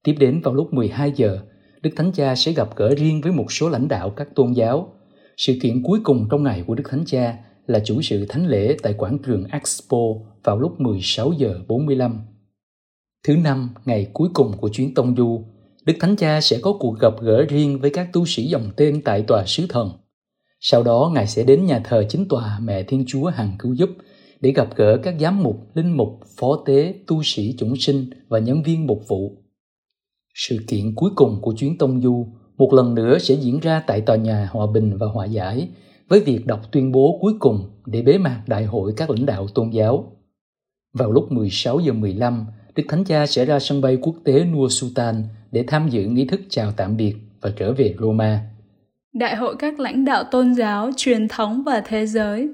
Tiếp 0.04 0.16
đến 0.20 0.42
vào 0.42 0.54
lúc 0.54 0.74
12 0.74 1.12
giờ, 1.16 1.40
Đức 1.82 1.90
Thánh 1.96 2.12
Cha 2.12 2.36
sẽ 2.36 2.52
gặp 2.52 2.70
gỡ 2.76 2.96
riêng 2.96 3.22
với 3.22 3.32
một 3.32 3.52
số 3.52 3.70
lãnh 3.70 3.88
đạo 3.88 4.10
các 4.10 4.36
tôn 4.36 4.54
giáo. 4.54 4.94
Sự 5.38 5.54
kiện 5.62 5.84
cuối 5.84 6.00
cùng 6.04 6.28
trong 6.32 6.44
ngày 6.44 6.64
của 6.68 6.76
Đức 6.76 6.84
Thánh 6.90 7.04
Cha 7.06 7.38
là 7.68 7.80
chủ 7.86 8.02
sự 8.02 8.26
thánh 8.30 8.48
lễ 8.48 8.78
tại 8.84 8.94
quảng 8.94 9.18
trường 9.20 9.44
Expo 9.44 9.98
vào 10.44 10.60
lúc 10.60 10.82
16 10.82 11.34
giờ 11.38 11.60
45. 11.68 12.20
Thứ 13.28 13.36
năm, 13.36 13.70
ngày 13.86 14.10
cuối 14.14 14.30
cùng 14.34 14.58
của 14.58 14.70
chuyến 14.70 14.94
tông 14.94 15.16
du, 15.16 15.44
Đức 15.90 15.96
Thánh 16.00 16.16
Cha 16.16 16.42
sẽ 16.42 16.60
có 16.62 16.74
cuộc 16.80 17.00
gặp 17.00 17.14
gỡ 17.22 17.46
riêng 17.50 17.80
với 17.80 17.90
các 17.90 18.10
tu 18.14 18.26
sĩ 18.26 18.44
dòng 18.44 18.72
tên 18.78 19.02
tại 19.02 19.22
tòa 19.22 19.44
sứ 19.48 19.66
thần. 19.70 19.92
Sau 20.60 20.84
đó, 20.84 21.12
Ngài 21.14 21.28
sẽ 21.28 21.44
đến 21.44 21.66
nhà 21.66 21.82
thờ 21.84 22.04
chính 22.10 22.28
tòa 22.28 22.60
Mẹ 22.64 22.84
Thiên 22.84 23.04
Chúa 23.08 23.26
Hằng 23.26 23.56
Cứu 23.60 23.74
Giúp 23.74 23.90
để 24.42 24.52
gặp 24.52 24.76
gỡ 24.76 24.98
các 25.04 25.16
giám 25.20 25.44
mục, 25.44 25.68
linh 25.74 25.98
mục, 25.98 26.20
phó 26.38 26.64
tế, 26.66 26.96
tu 27.08 27.24
sĩ 27.24 27.56
chủng 27.58 27.76
sinh 27.76 28.10
và 28.28 28.40
nhân 28.40 28.64
viên 28.64 28.88
mục 28.88 29.04
vụ. 29.08 29.32
Sự 30.34 30.58
kiện 30.68 30.96
cuối 30.96 31.12
cùng 31.16 31.42
của 31.42 31.54
chuyến 31.54 31.78
tông 31.78 32.02
du 32.02 32.28
một 32.58 32.74
lần 32.74 32.96
nữa 32.96 33.18
sẽ 33.18 33.36
diễn 33.36 33.60
ra 33.60 33.84
tại 33.88 34.02
tòa 34.02 34.16
nhà 34.16 34.50
Hòa 34.52 34.68
Bình 34.74 34.98
và 34.98 35.08
Hòa 35.08 35.26
Giải 35.26 35.70
với 36.10 36.20
việc 36.20 36.46
đọc 36.46 36.62
tuyên 36.72 36.92
bố 36.92 37.18
cuối 37.22 37.34
cùng 37.40 37.70
để 37.86 38.02
bế 38.02 38.18
mạc 38.18 38.44
đại 38.48 38.66
hội 38.66 38.94
các 38.98 39.10
lãnh 39.10 39.26
đạo 39.26 39.48
tôn 39.48 39.70
giáo. 39.70 40.12
Vào 40.94 41.12
lúc 41.12 41.32
16 41.32 41.80
giờ 41.80 41.94
15, 41.94 42.46
Đức 42.76 42.84
Thánh 42.90 43.04
Cha 43.04 43.26
sẽ 43.26 43.46
ra 43.46 43.60
sân 43.60 43.82
bay 43.82 43.98
quốc 44.02 44.16
tế 44.24 44.46
Nur 44.46 44.74
Sultan 44.74 45.24
để 45.52 45.64
tham 45.68 45.90
dự 45.90 46.04
nghi 46.04 46.26
thức 46.26 46.42
chào 46.50 46.72
tạm 46.72 46.98
biệt 46.98 47.16
và 47.42 47.52
trở 47.58 47.74
về 47.74 47.96
Roma. 48.00 48.40
Đại 49.14 49.36
hội 49.36 49.56
các 49.60 49.80
lãnh 49.80 50.06
đạo 50.06 50.24
tôn 50.24 50.54
giáo, 50.56 50.92
truyền 50.98 51.28
thống 51.28 51.64
và 51.64 51.82
thế 51.86 52.06
giới. 52.06 52.50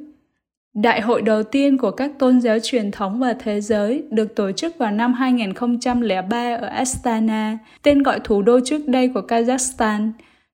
Đại 0.74 1.02
hội 1.02 1.22
đầu 1.22 1.44
tiên 1.44 1.78
của 1.78 1.92
các 1.92 2.12
tôn 2.20 2.42
giáo 2.42 2.58
truyền 2.64 2.92
thống 2.92 3.20
và 3.20 3.36
thế 3.40 3.62
giới 3.62 4.04
được 4.12 4.36
tổ 4.36 4.52
chức 4.52 4.78
vào 4.78 4.92
năm 4.92 5.14
2003 5.14 6.56
ở 6.56 6.68
Astana, 6.68 7.58
tên 7.84 8.04
gọi 8.04 8.20
thủ 8.24 8.42
đô 8.42 8.60
trước 8.66 8.88
đây 8.88 9.08
của 9.14 9.22
Kazakhstan, 9.28 10.12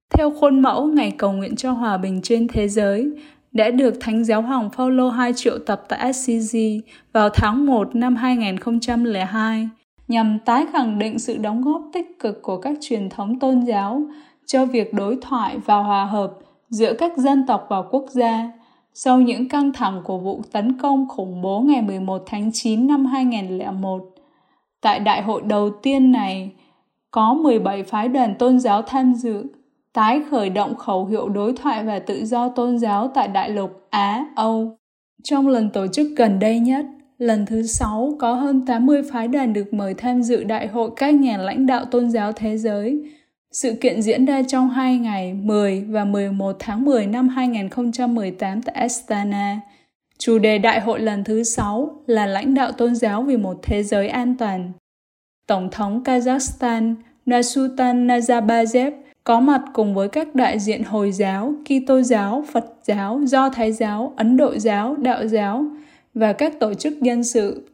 theo 0.09 0.31
khuôn 0.31 0.61
mẫu 0.61 0.87
Ngày 0.87 1.11
cầu 1.17 1.31
nguyện 1.31 1.55
cho 1.55 1.71
hòa 1.71 1.97
bình 1.97 2.21
trên 2.23 2.47
thế 2.47 2.67
giới, 2.67 3.11
đã 3.51 3.71
được 3.71 3.93
Thánh 3.99 4.23
giáo 4.23 4.41
hoàng 4.41 4.69
Phaolô 4.69 5.11
II 5.25 5.33
triệu 5.35 5.59
tập 5.59 5.83
tại 5.89 5.99
Assisi 5.99 6.81
vào 7.13 7.29
tháng 7.29 7.65
1 7.65 7.95
năm 7.95 8.15
2002 8.15 9.69
nhằm 10.11 10.39
tái 10.39 10.65
khẳng 10.73 10.99
định 10.99 11.19
sự 11.19 11.37
đóng 11.37 11.61
góp 11.61 11.81
tích 11.93 12.19
cực 12.19 12.41
của 12.41 12.57
các 12.57 12.77
truyền 12.81 13.09
thống 13.09 13.39
tôn 13.39 13.61
giáo 13.61 14.01
cho 14.45 14.65
việc 14.65 14.93
đối 14.93 15.17
thoại 15.21 15.57
và 15.65 15.77
hòa 15.77 16.05
hợp 16.05 16.33
giữa 16.69 16.93
các 16.93 17.17
dân 17.17 17.45
tộc 17.47 17.65
và 17.69 17.81
quốc 17.81 18.05
gia 18.09 18.51
sau 18.93 19.21
những 19.21 19.49
căng 19.49 19.73
thẳng 19.73 20.01
của 20.03 20.17
vụ 20.17 20.41
tấn 20.51 20.77
công 20.81 21.07
khủng 21.09 21.41
bố 21.41 21.59
ngày 21.59 21.81
11 21.81 22.23
tháng 22.25 22.51
9 22.53 22.87
năm 22.87 23.05
2001. 23.05 24.03
Tại 24.81 24.99
đại 24.99 25.21
hội 25.21 25.41
đầu 25.41 25.69
tiên 25.69 26.11
này, 26.11 26.51
có 27.11 27.33
17 27.33 27.83
phái 27.83 28.07
đoàn 28.07 28.35
tôn 28.39 28.59
giáo 28.59 28.81
tham 28.81 29.13
dự, 29.13 29.45
tái 29.93 30.21
khởi 30.31 30.49
động 30.49 30.75
khẩu 30.75 31.05
hiệu 31.05 31.29
đối 31.29 31.53
thoại 31.53 31.83
và 31.83 31.99
tự 31.99 32.25
do 32.25 32.49
tôn 32.49 32.79
giáo 32.79 33.07
tại 33.07 33.27
đại 33.27 33.49
lục 33.49 33.87
Á, 33.89 34.25
Âu. 34.35 34.77
Trong 35.23 35.47
lần 35.47 35.69
tổ 35.69 35.87
chức 35.87 36.07
gần 36.17 36.39
đây 36.39 36.59
nhất, 36.59 36.85
lần 37.21 37.45
thứ 37.45 37.63
sáu 37.63 38.15
có 38.19 38.33
hơn 38.33 38.65
80 38.65 39.01
phái 39.11 39.27
đoàn 39.27 39.53
được 39.53 39.73
mời 39.73 39.93
tham 39.93 40.23
dự 40.23 40.43
đại 40.43 40.67
hội 40.67 40.91
các 40.95 41.13
nhà 41.13 41.37
lãnh 41.37 41.65
đạo 41.65 41.85
tôn 41.85 42.11
giáo 42.11 42.31
thế 42.31 42.57
giới, 42.57 43.11
sự 43.51 43.73
kiện 43.81 44.01
diễn 44.01 44.25
ra 44.25 44.41
trong 44.47 44.69
hai 44.69 44.97
ngày 44.97 45.33
10 45.33 45.81
và 45.81 46.05
11 46.05 46.55
tháng 46.59 46.85
10 46.85 47.07
năm 47.07 47.29
2018 47.29 48.61
tại 48.61 48.75
Astana. 48.75 49.59
Chủ 50.17 50.39
đề 50.39 50.57
đại 50.57 50.79
hội 50.79 50.99
lần 50.99 51.23
thứ 51.23 51.43
6 51.43 52.03
là 52.07 52.25
lãnh 52.25 52.53
đạo 52.53 52.71
tôn 52.71 52.95
giáo 52.95 53.21
vì 53.23 53.37
một 53.37 53.59
thế 53.63 53.83
giới 53.83 54.07
an 54.07 54.35
toàn. 54.37 54.71
Tổng 55.47 55.69
thống 55.71 56.03
Kazakhstan 56.03 56.95
Nasutan 57.25 58.07
Nazarbayev 58.07 58.91
có 59.23 59.39
mặt 59.39 59.61
cùng 59.73 59.95
với 59.95 60.09
các 60.09 60.35
đại 60.35 60.59
diện 60.59 60.83
Hồi 60.83 61.11
giáo, 61.11 61.53
Kitô 61.65 62.01
giáo, 62.01 62.43
Phật 62.51 62.65
giáo, 62.83 63.21
Do 63.25 63.49
Thái 63.49 63.71
giáo, 63.71 64.13
Ấn 64.17 64.37
Độ 64.37 64.57
giáo, 64.57 64.95
Đạo 64.95 65.27
giáo 65.27 65.65
và 66.13 66.33
các 66.33 66.59
tổ 66.59 66.73
chức 66.73 67.01
dân 67.01 67.23
sự. 67.23 67.67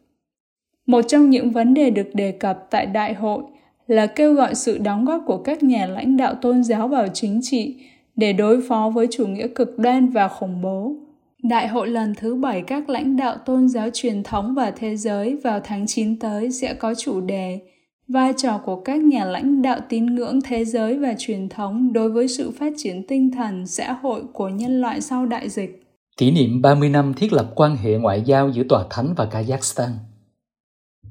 Một 0.86 1.02
trong 1.08 1.30
những 1.30 1.52
vấn 1.52 1.74
đề 1.74 1.90
được 1.90 2.10
đề 2.14 2.32
cập 2.32 2.68
tại 2.70 2.86
đại 2.86 3.14
hội 3.14 3.44
là 3.88 4.08
kêu 4.08 4.34
gọi 4.34 4.56
sự 4.56 4.78
đóng 4.78 5.06
góp 5.06 5.24
của 5.26 5.38
các 5.38 5.64
nhà 5.64 5.86
lãnh 5.86 6.18
đạo 6.18 6.36
tôn 6.36 6.64
giáo 6.64 6.88
vào 6.88 7.08
chính 7.14 7.40
trị 7.44 7.76
để 8.16 8.34
đối 8.34 8.62
phó 8.62 8.92
với 8.96 9.08
chủ 9.12 9.28
nghĩa 9.28 9.48
cực 9.48 9.80
đoan 9.80 10.10
và 10.10 10.28
khủng 10.28 10.62
bố. 10.62 10.96
Đại 11.44 11.68
hội 11.68 11.88
lần 11.88 12.16
thứ 12.16 12.36
bảy 12.36 12.62
các 12.62 12.90
lãnh 12.90 13.18
đạo 13.18 13.38
tôn 13.46 13.70
giáo 13.70 13.90
truyền 13.94 14.24
thống 14.24 14.54
và 14.56 14.72
thế 14.72 14.98
giới 14.98 15.36
vào 15.36 15.60
tháng 15.64 15.88
9 15.88 16.20
tới 16.20 16.52
sẽ 16.52 16.74
có 16.74 16.96
chủ 16.96 17.22
đề 17.22 17.60
vai 18.08 18.34
trò 18.38 18.58
của 18.58 18.76
các 18.76 19.00
nhà 19.00 19.26
lãnh 19.26 19.62
đạo 19.62 19.80
tín 19.90 20.06
ngưỡng 20.06 20.42
thế 20.42 20.66
giới 20.66 20.98
và 20.98 21.14
truyền 21.18 21.50
thống 21.50 21.94
đối 21.94 22.12
với 22.12 22.28
sự 22.28 22.52
phát 22.52 22.74
triển 22.78 23.04
tinh 23.08 23.32
thần 23.32 23.68
xã 23.68 23.94
hội 23.94 24.24
của 24.34 24.50
nhân 24.50 24.82
loại 24.82 25.02
sau 25.02 25.26
đại 25.26 25.50
dịch. 25.50 25.87
Kỷ 26.18 26.32
niệm 26.32 26.62
30 26.62 26.90
năm 26.90 27.14
thiết 27.14 27.34
lập 27.34 27.52
quan 27.56 27.76
hệ 27.76 27.98
ngoại 27.98 28.22
giao 28.22 28.50
giữa 28.50 28.64
Tòa 28.70 28.86
Thánh 28.90 29.14
và 29.18 29.26
Kazakhstan. 29.32 29.90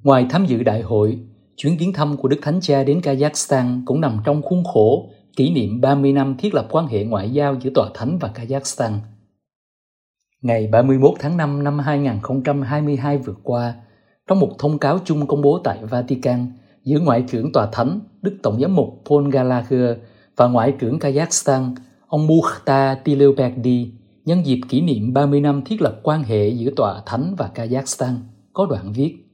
Ngoài 0.03 0.27
tham 0.31 0.47
dự 0.47 0.63
đại 0.63 0.83
hội, 0.83 1.19
chuyến 1.57 1.77
viếng 1.79 1.93
thăm 1.93 2.17
của 2.17 2.29
Đức 2.29 2.39
Thánh 2.43 2.61
Cha 2.63 2.85
đến 2.85 3.01
Kazakhstan 3.01 3.83
cũng 3.85 4.01
nằm 4.01 4.19
trong 4.25 4.43
khuôn 4.43 4.65
khổ 4.65 5.11
kỷ 5.37 5.51
niệm 5.51 5.81
30 5.81 6.13
năm 6.13 6.37
thiết 6.39 6.55
lập 6.55 6.67
quan 6.71 6.87
hệ 6.87 7.05
ngoại 7.05 7.31
giao 7.31 7.55
giữa 7.55 7.71
Tòa 7.75 7.91
Thánh 7.95 8.19
và 8.19 8.31
Kazakhstan. 8.35 8.93
Ngày 10.43 10.67
31 10.67 11.15
tháng 11.19 11.37
5 11.37 11.65
năm 11.65 11.79
2022 11.79 13.19
vừa 13.19 13.35
qua, 13.43 13.75
trong 14.27 14.41
một 14.41 14.51
thông 14.59 14.79
cáo 14.79 14.99
chung 15.05 15.27
công 15.27 15.43
bố 15.43 15.61
tại 15.65 15.79
Vatican 15.83 16.53
giữa 16.85 16.99
Ngoại 16.99 17.25
trưởng 17.29 17.53
Tòa 17.53 17.69
Thánh 17.73 18.01
Đức 18.23 18.37
Tổng 18.43 18.61
giám 18.61 18.75
mục 18.75 19.03
Paul 19.11 19.31
Gallagher 19.31 19.97
và 20.37 20.49
Ngoại 20.49 20.73
trưởng 20.79 20.99
Kazakhstan 20.99 21.75
ông 22.07 22.27
Mukhtar 22.27 22.99
Tileoberdi 23.05 23.93
nhân 24.27 24.47
dịp 24.47 24.61
kỷ 24.69 24.81
niệm 24.81 25.13
30 25.13 25.41
năm 25.41 25.63
thiết 25.65 25.83
lập 25.83 26.01
quan 26.03 26.23
hệ 26.23 26.49
giữa 26.49 26.71
Tòa 26.77 27.03
Thánh 27.07 27.35
và 27.39 27.51
Kazakhstan 27.55 28.15
có 28.53 28.67
đoạn 28.67 28.93
viết 28.93 29.27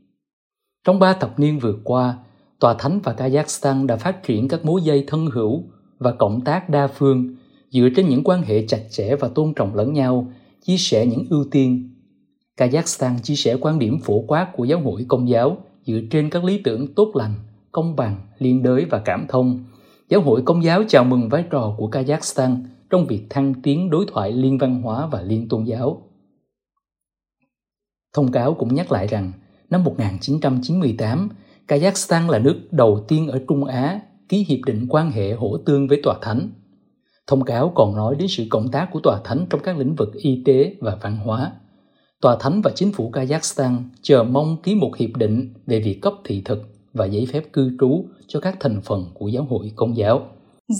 trong 0.85 0.99
ba 0.99 1.13
thập 1.13 1.39
niên 1.41 1.59
vừa 1.59 1.75
qua, 1.85 2.19
Tòa 2.61 2.75
Thánh 2.75 3.01
và 3.03 3.13
Kazakhstan 3.13 3.87
đã 3.87 3.97
phát 3.97 4.23
triển 4.23 4.49
các 4.49 4.65
mối 4.65 4.83
dây 4.83 5.05
thân 5.07 5.27
hữu 5.27 5.65
và 5.99 6.13
cộng 6.13 6.41
tác 6.41 6.71
đa 6.71 6.87
phương 6.87 7.37
dựa 7.71 7.89
trên 7.97 8.09
những 8.09 8.25
quan 8.25 8.43
hệ 8.43 8.67
chặt 8.67 8.81
chẽ 8.91 9.17
và 9.17 9.29
tôn 9.29 9.55
trọng 9.55 9.75
lẫn 9.75 9.93
nhau, 9.93 10.33
chia 10.65 10.77
sẻ 10.77 11.07
những 11.07 11.25
ưu 11.31 11.45
tiên. 11.51 11.91
Kazakhstan 12.57 13.19
chia 13.23 13.35
sẻ 13.35 13.57
quan 13.61 13.79
điểm 13.79 13.99
phổ 14.01 14.25
quát 14.27 14.49
của 14.53 14.65
giáo 14.65 14.81
hội 14.81 15.05
công 15.09 15.29
giáo 15.29 15.57
dựa 15.87 16.01
trên 16.11 16.31
các 16.31 16.45
lý 16.45 16.61
tưởng 16.65 16.95
tốt 16.95 17.13
lành, 17.15 17.35
công 17.73 17.97
bằng, 17.97 18.17
liên 18.39 18.63
đới 18.63 18.85
và 18.85 18.99
cảm 18.99 19.27
thông. 19.29 19.65
Giáo 20.09 20.21
hội 20.21 20.43
công 20.45 20.65
giáo 20.65 20.83
chào 20.89 21.05
mừng 21.05 21.29
vai 21.29 21.45
trò 21.51 21.75
của 21.79 21.91
Kazakhstan 21.91 22.57
trong 22.93 23.07
việc 23.07 23.27
thăng 23.31 23.55
tiến 23.63 23.91
đối 23.91 24.07
thoại 24.09 24.33
liên 24.33 24.59
văn 24.59 24.83
hóa 24.83 25.07
và 25.07 25.23
liên 25.23 25.49
tôn 25.49 25.65
giáo. 25.65 26.03
Thông 28.15 28.33
cáo 28.33 28.55
cũng 28.55 28.75
nhắc 28.75 28.93
lại 28.93 29.07
rằng 29.07 29.33
năm 29.71 29.85
1998, 29.85 31.29
Kazakhstan 31.69 32.31
là 32.31 32.39
nước 32.39 32.69
đầu 32.71 33.05
tiên 33.09 33.29
ở 33.29 33.41
Trung 33.49 33.65
Á 33.65 34.01
ký 34.29 34.45
hiệp 34.49 34.59
định 34.67 34.87
quan 34.89 35.11
hệ 35.11 35.33
hỗ 35.33 35.57
tương 35.57 35.89
với 35.89 36.01
Tòa 36.03 36.19
Thánh. 36.23 36.51
Thông 37.27 37.45
cáo 37.45 37.73
còn 37.75 37.97
nói 37.97 38.17
đến 38.19 38.29
sự 38.29 38.45
cộng 38.51 38.71
tác 38.71 38.89
của 38.93 39.01
Tòa 39.01 39.21
Thánh 39.25 39.47
trong 39.51 39.61
các 39.65 39.79
lĩnh 39.79 39.95
vực 39.95 40.15
y 40.15 40.43
tế 40.45 40.77
và 40.81 40.99
văn 41.03 41.17
hóa. 41.17 41.53
Tòa 42.21 42.37
Thánh 42.41 42.61
và 42.63 42.71
chính 42.75 42.93
phủ 42.93 43.11
Kazakhstan 43.11 43.77
chờ 44.03 44.25
mong 44.25 44.57
ký 44.63 44.75
một 44.75 44.97
hiệp 44.97 45.17
định 45.17 45.55
về 45.67 45.81
việc 45.81 45.99
cấp 46.03 46.15
thị 46.25 46.43
thực 46.45 46.63
và 46.93 47.07
giấy 47.07 47.27
phép 47.33 47.53
cư 47.53 47.77
trú 47.81 48.05
cho 48.27 48.41
các 48.41 48.57
thành 48.61 48.81
phần 48.85 49.05
của 49.15 49.29
giáo 49.29 49.45
hội 49.45 49.73
công 49.77 49.97
giáo. 49.97 50.27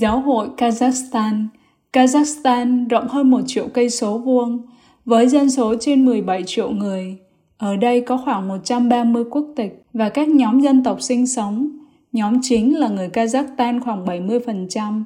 Giáo 0.01 0.20
hội 0.20 0.48
Kazakhstan 0.57 1.46
Kazakhstan 1.92 2.88
rộng 2.88 3.09
hơn 3.09 3.31
một 3.31 3.40
triệu 3.46 3.68
cây 3.68 3.90
số 3.90 4.18
vuông, 4.18 4.62
với 5.05 5.28
dân 5.28 5.50
số 5.50 5.74
trên 5.81 6.05
17 6.05 6.42
triệu 6.46 6.70
người, 6.70 7.16
ở 7.59 7.76
đây 7.76 8.00
có 8.00 8.16
khoảng 8.16 8.48
130 8.48 9.24
quốc 9.31 9.46
tịch 9.57 9.85
và 9.92 10.09
các 10.09 10.28
nhóm 10.28 10.61
dân 10.61 10.85
tộc 10.85 11.02
sinh 11.02 11.26
sống. 11.26 11.68
Nhóm 12.12 12.38
chính 12.42 12.78
là 12.78 12.88
người 12.88 13.09
Kazakhstan 13.09 13.81
khoảng 13.81 14.05
70% 14.05 15.02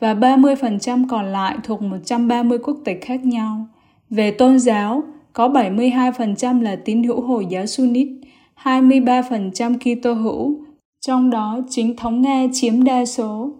và 0.00 0.14
30% 0.14 1.08
còn 1.08 1.24
lại 1.24 1.56
thuộc 1.64 1.82
130 1.82 2.58
quốc 2.58 2.76
tịch 2.84 2.98
khác 3.02 3.24
nhau. 3.24 3.66
Về 4.10 4.30
tôn 4.30 4.58
giáo, 4.58 5.02
có 5.32 5.48
72% 5.48 6.62
là 6.62 6.76
tín 6.76 7.02
hữu 7.02 7.20
Hồi 7.20 7.46
giáo 7.50 7.66
Sunnit, 7.66 8.08
23% 8.62 9.78
Kitô 9.78 10.12
hữu, 10.12 10.64
trong 11.00 11.30
đó 11.30 11.60
chính 11.68 11.96
thống 11.96 12.22
Nga 12.22 12.46
chiếm 12.52 12.84
đa 12.84 13.04
số. 13.04 13.50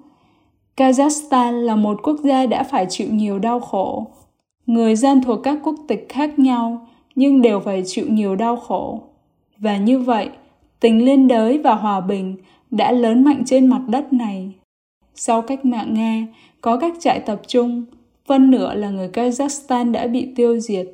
Kazakhstan 0.80 1.52
là 1.52 1.76
một 1.76 2.00
quốc 2.02 2.16
gia 2.24 2.46
đã 2.46 2.62
phải 2.62 2.86
chịu 2.88 3.08
nhiều 3.10 3.38
đau 3.38 3.60
khổ. 3.60 4.06
Người 4.66 4.96
dân 4.96 5.22
thuộc 5.22 5.40
các 5.42 5.58
quốc 5.62 5.74
tịch 5.88 6.06
khác 6.08 6.38
nhau 6.38 6.86
nhưng 7.14 7.42
đều 7.42 7.60
phải 7.60 7.82
chịu 7.86 8.06
nhiều 8.08 8.36
đau 8.36 8.56
khổ. 8.56 9.00
Và 9.58 9.76
như 9.76 9.98
vậy, 9.98 10.28
tình 10.80 11.04
liên 11.04 11.28
đới 11.28 11.58
và 11.58 11.74
hòa 11.74 12.00
bình 12.00 12.36
đã 12.70 12.92
lớn 12.92 13.24
mạnh 13.24 13.42
trên 13.46 13.66
mặt 13.66 13.80
đất 13.88 14.12
này. 14.12 14.52
Sau 15.14 15.42
cách 15.42 15.64
mạng 15.64 15.94
Nga, 15.94 16.26
có 16.60 16.76
các 16.76 16.94
trại 17.00 17.20
tập 17.20 17.40
trung, 17.46 17.84
phân 18.26 18.50
nửa 18.50 18.74
là 18.74 18.90
người 18.90 19.08
Kazakhstan 19.08 19.92
đã 19.92 20.06
bị 20.06 20.28
tiêu 20.36 20.60
diệt. 20.60 20.86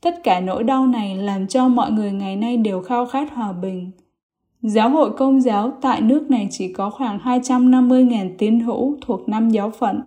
Tất 0.00 0.24
cả 0.24 0.40
nỗi 0.40 0.64
đau 0.64 0.86
này 0.86 1.16
làm 1.16 1.46
cho 1.46 1.68
mọi 1.68 1.90
người 1.90 2.12
ngày 2.12 2.36
nay 2.36 2.56
đều 2.56 2.82
khao 2.82 3.06
khát 3.06 3.32
hòa 3.34 3.52
bình. 3.52 3.90
Giáo 4.62 4.88
hội 4.88 5.10
công 5.10 5.40
giáo 5.40 5.72
tại 5.80 6.00
nước 6.00 6.30
này 6.30 6.48
chỉ 6.50 6.72
có 6.72 6.90
khoảng 6.90 7.18
250.000 7.18 8.30
tín 8.38 8.60
hữu 8.60 8.96
thuộc 9.00 9.28
năm 9.28 9.50
giáo 9.50 9.70
phận. 9.70 10.00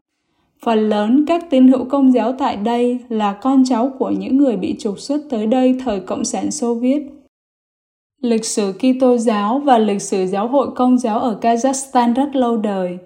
Phần 0.66 0.90
lớn 0.90 1.26
các 1.28 1.50
tín 1.50 1.68
hữu 1.68 1.86
công 1.86 2.14
giáo 2.14 2.32
tại 2.40 2.56
đây 2.56 3.00
là 3.10 3.34
con 3.34 3.64
cháu 3.66 3.92
của 4.00 4.10
những 4.10 4.38
người 4.38 4.58
bị 4.58 4.76
trục 4.80 5.00
xuất 5.00 5.22
tới 5.30 5.48
đây 5.48 5.78
thời 5.86 6.00
Cộng 6.00 6.26
sản 6.26 6.52
Xô 6.52 6.74
Viết. 6.74 7.04
Lịch 8.22 8.46
sử 8.46 8.74
Kitô 8.74 9.18
giáo 9.18 9.60
và 9.60 9.78
lịch 9.78 10.02
sử 10.02 10.26
giáo 10.26 10.48
hội 10.48 10.68
công 10.76 10.98
giáo 10.98 11.20
ở 11.20 11.38
Kazakhstan 11.42 12.14
rất 12.14 12.36
lâu 12.36 12.58
đời. 12.58 12.98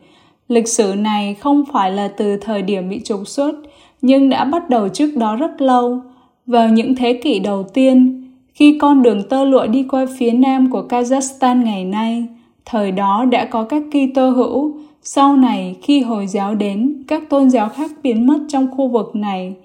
Lịch 0.47 0.67
sử 0.67 0.93
này 0.97 1.33
không 1.33 1.63
phải 1.73 1.91
là 1.91 2.07
từ 2.07 2.37
thời 2.37 2.61
điểm 2.61 2.89
bị 2.89 3.01
trục 3.03 3.27
xuất, 3.27 3.55
nhưng 4.01 4.29
đã 4.29 4.45
bắt 4.45 4.69
đầu 4.69 4.89
trước 4.89 5.17
đó 5.17 5.35
rất 5.35 5.61
lâu. 5.61 6.01
Vào 6.45 6.69
những 6.69 6.95
thế 6.95 7.19
kỷ 7.23 7.39
đầu 7.39 7.63
tiên, 7.63 8.24
khi 8.55 8.77
con 8.81 9.03
đường 9.03 9.23
tơ 9.29 9.43
lụa 9.43 9.67
đi 9.67 9.83
qua 9.83 10.05
phía 10.17 10.31
nam 10.31 10.71
của 10.71 10.85
Kazakhstan 10.89 11.63
ngày 11.63 11.85
nay, 11.85 12.25
thời 12.65 12.91
đó 12.91 13.25
đã 13.25 13.45
có 13.45 13.63
các 13.63 13.83
Kitô 13.91 14.29
hữu, 14.29 14.77
sau 15.01 15.37
này 15.37 15.75
khi 15.81 16.01
Hồi 16.01 16.27
giáo 16.27 16.55
đến, 16.55 17.03
các 17.07 17.29
tôn 17.29 17.49
giáo 17.49 17.69
khác 17.69 17.91
biến 18.03 18.27
mất 18.27 18.39
trong 18.47 18.67
khu 18.77 18.87
vực 18.87 19.15
này. 19.15 19.55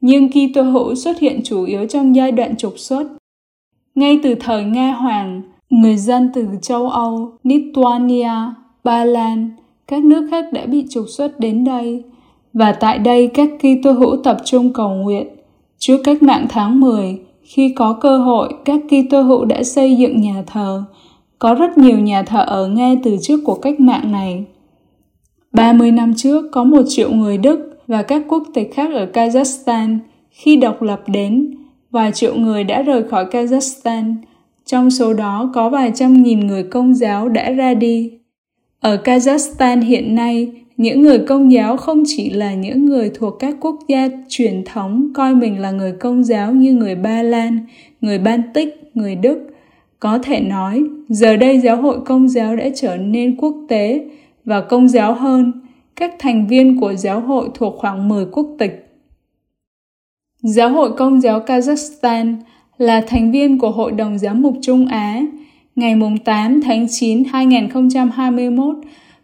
Nhưng 0.00 0.28
Kitô 0.28 0.62
hữu 0.62 0.94
xuất 0.94 1.18
hiện 1.18 1.40
chủ 1.44 1.64
yếu 1.64 1.86
trong 1.86 2.16
giai 2.16 2.32
đoạn 2.32 2.56
trục 2.56 2.74
xuất. 2.76 3.04
Ngay 3.94 4.20
từ 4.22 4.34
thời 4.34 4.64
Nga 4.64 4.92
Hoàng, 4.92 5.42
người 5.70 5.96
dân 5.96 6.30
từ 6.34 6.46
châu 6.62 6.88
Âu, 6.88 7.32
Lithuania, 7.42 8.32
Ba 8.84 9.04
Lan, 9.04 9.50
các 9.86 10.04
nước 10.04 10.28
khác 10.30 10.44
đã 10.52 10.66
bị 10.66 10.84
trục 10.90 11.04
xuất 11.08 11.40
đến 11.40 11.64
đây. 11.64 12.02
Và 12.52 12.72
tại 12.72 12.98
đây 12.98 13.26
các 13.26 13.48
Kitô 13.58 13.92
hữu 13.92 14.16
tập 14.24 14.36
trung 14.44 14.72
cầu 14.72 14.90
nguyện. 14.90 15.26
Trước 15.78 15.98
cách 16.04 16.22
mạng 16.22 16.46
tháng 16.48 16.80
10, 16.80 17.18
khi 17.54 17.72
có 17.76 17.92
cơ 17.92 18.18
hội, 18.18 18.54
các 18.64 18.80
Kitô 18.88 19.22
hữu 19.22 19.44
đã 19.44 19.62
xây 19.62 19.96
dựng 19.96 20.20
nhà 20.20 20.42
thờ. 20.46 20.84
Có 21.38 21.54
rất 21.54 21.78
nhiều 21.78 21.98
nhà 21.98 22.22
thờ 22.22 22.44
ở 22.46 22.68
ngay 22.68 22.98
từ 23.02 23.16
trước 23.22 23.40
cuộc 23.44 23.62
cách 23.62 23.80
mạng 23.80 24.12
này. 24.12 24.44
30 25.52 25.90
năm 25.90 26.14
trước, 26.16 26.44
có 26.52 26.64
một 26.64 26.82
triệu 26.88 27.10
người 27.12 27.38
Đức 27.38 27.78
và 27.86 28.02
các 28.02 28.22
quốc 28.28 28.42
tịch 28.54 28.70
khác 28.74 28.90
ở 28.94 29.06
Kazakhstan. 29.12 29.98
Khi 30.30 30.56
độc 30.56 30.82
lập 30.82 31.02
đến, 31.06 31.54
vài 31.90 32.12
triệu 32.12 32.34
người 32.34 32.64
đã 32.64 32.82
rời 32.82 33.02
khỏi 33.02 33.24
Kazakhstan. 33.24 34.14
Trong 34.66 34.90
số 34.90 35.14
đó 35.14 35.50
có 35.54 35.70
vài 35.70 35.92
trăm 35.94 36.22
nghìn 36.22 36.46
người 36.46 36.62
công 36.62 36.94
giáo 36.94 37.28
đã 37.28 37.50
ra 37.50 37.74
đi. 37.74 38.12
Ở 38.80 38.96
Kazakhstan 39.04 39.82
hiện 39.82 40.14
nay, 40.14 40.52
những 40.80 41.02
người 41.02 41.18
công 41.18 41.52
giáo 41.52 41.76
không 41.76 42.02
chỉ 42.06 42.30
là 42.30 42.54
những 42.54 42.86
người 42.86 43.10
thuộc 43.14 43.34
các 43.38 43.56
quốc 43.60 43.76
gia 43.88 44.08
truyền 44.28 44.64
thống 44.64 45.10
coi 45.14 45.34
mình 45.34 45.60
là 45.60 45.70
người 45.70 45.92
công 45.92 46.24
giáo 46.24 46.52
như 46.52 46.72
người 46.72 46.94
Ba 46.94 47.22
Lan, 47.22 47.58
người 48.00 48.18
Ban 48.18 48.42
Tích, 48.54 48.90
người 48.94 49.14
Đức. 49.14 49.38
Có 49.98 50.18
thể 50.18 50.40
nói, 50.40 50.84
giờ 51.08 51.36
đây 51.36 51.60
giáo 51.60 51.76
hội 51.76 51.98
công 52.04 52.28
giáo 52.28 52.56
đã 52.56 52.68
trở 52.76 52.96
nên 52.96 53.36
quốc 53.36 53.56
tế 53.68 54.08
và 54.44 54.60
công 54.60 54.88
giáo 54.88 55.14
hơn. 55.14 55.52
Các 55.96 56.14
thành 56.18 56.46
viên 56.46 56.80
của 56.80 56.94
giáo 56.94 57.20
hội 57.20 57.48
thuộc 57.54 57.74
khoảng 57.78 58.08
10 58.08 58.26
quốc 58.32 58.46
tịch. 58.58 58.86
Giáo 60.42 60.68
hội 60.70 60.92
Công 60.96 61.20
giáo 61.20 61.40
Kazakhstan 61.40 62.36
là 62.78 63.00
thành 63.06 63.32
viên 63.32 63.58
của 63.58 63.70
Hội 63.70 63.92
đồng 63.92 64.18
Giám 64.18 64.42
mục 64.42 64.54
Trung 64.62 64.86
Á 64.86 65.20
ngày 65.76 65.94
8 66.24 66.60
tháng 66.62 66.86
9 66.90 67.24
2021 67.24 68.76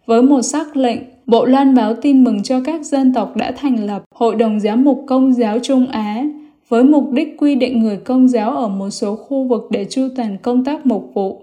với 0.07 0.23
một 0.23 0.43
sắc 0.43 0.77
lệnh 0.77 1.16
Bộ 1.27 1.45
Loan 1.45 1.75
báo 1.75 1.95
tin 1.95 2.25
mừng 2.25 2.43
cho 2.43 2.61
các 2.65 2.85
dân 2.85 3.15
tộc 3.15 3.37
đã 3.37 3.53
thành 3.53 3.87
lập 3.87 4.05
Hội 4.15 4.35
đồng 4.35 4.61
Giám 4.61 4.85
mục 4.85 5.05
Công 5.07 5.35
giáo 5.35 5.59
Trung 5.63 5.87
Á 5.87 6.25
với 6.69 6.85
mục 6.85 7.13
đích 7.13 7.29
quy 7.39 7.55
định 7.55 7.81
người 7.81 7.97
công 7.97 8.29
giáo 8.29 8.57
ở 8.57 8.69
một 8.69 8.91
số 8.91 9.17
khu 9.17 9.49
vực 9.49 9.63
để 9.71 9.87
chu 9.91 10.09
toàn 10.17 10.39
công 10.43 10.65
tác 10.65 10.87
mục 10.87 11.11
vụ. 11.15 11.43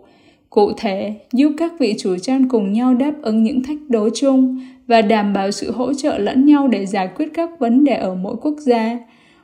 Cụ 0.50 0.72
thể, 0.78 1.14
giúp 1.34 1.52
các 1.58 1.74
vị 1.80 1.96
chủ 2.00 2.18
trang 2.18 2.50
cùng 2.50 2.74
nhau 2.74 2.94
đáp 2.94 3.14
ứng 3.22 3.44
những 3.44 3.64
thách 3.64 3.78
đố 3.90 4.10
chung 4.16 4.60
và 4.88 5.02
đảm 5.02 5.34
bảo 5.34 5.52
sự 5.52 5.72
hỗ 5.72 5.94
trợ 5.94 6.18
lẫn 6.18 6.46
nhau 6.46 6.68
để 6.68 6.86
giải 6.86 7.10
quyết 7.16 7.28
các 7.34 7.60
vấn 7.60 7.84
đề 7.84 7.94
ở 7.94 8.16
mỗi 8.16 8.36
quốc 8.42 8.56
gia. 8.60 9.00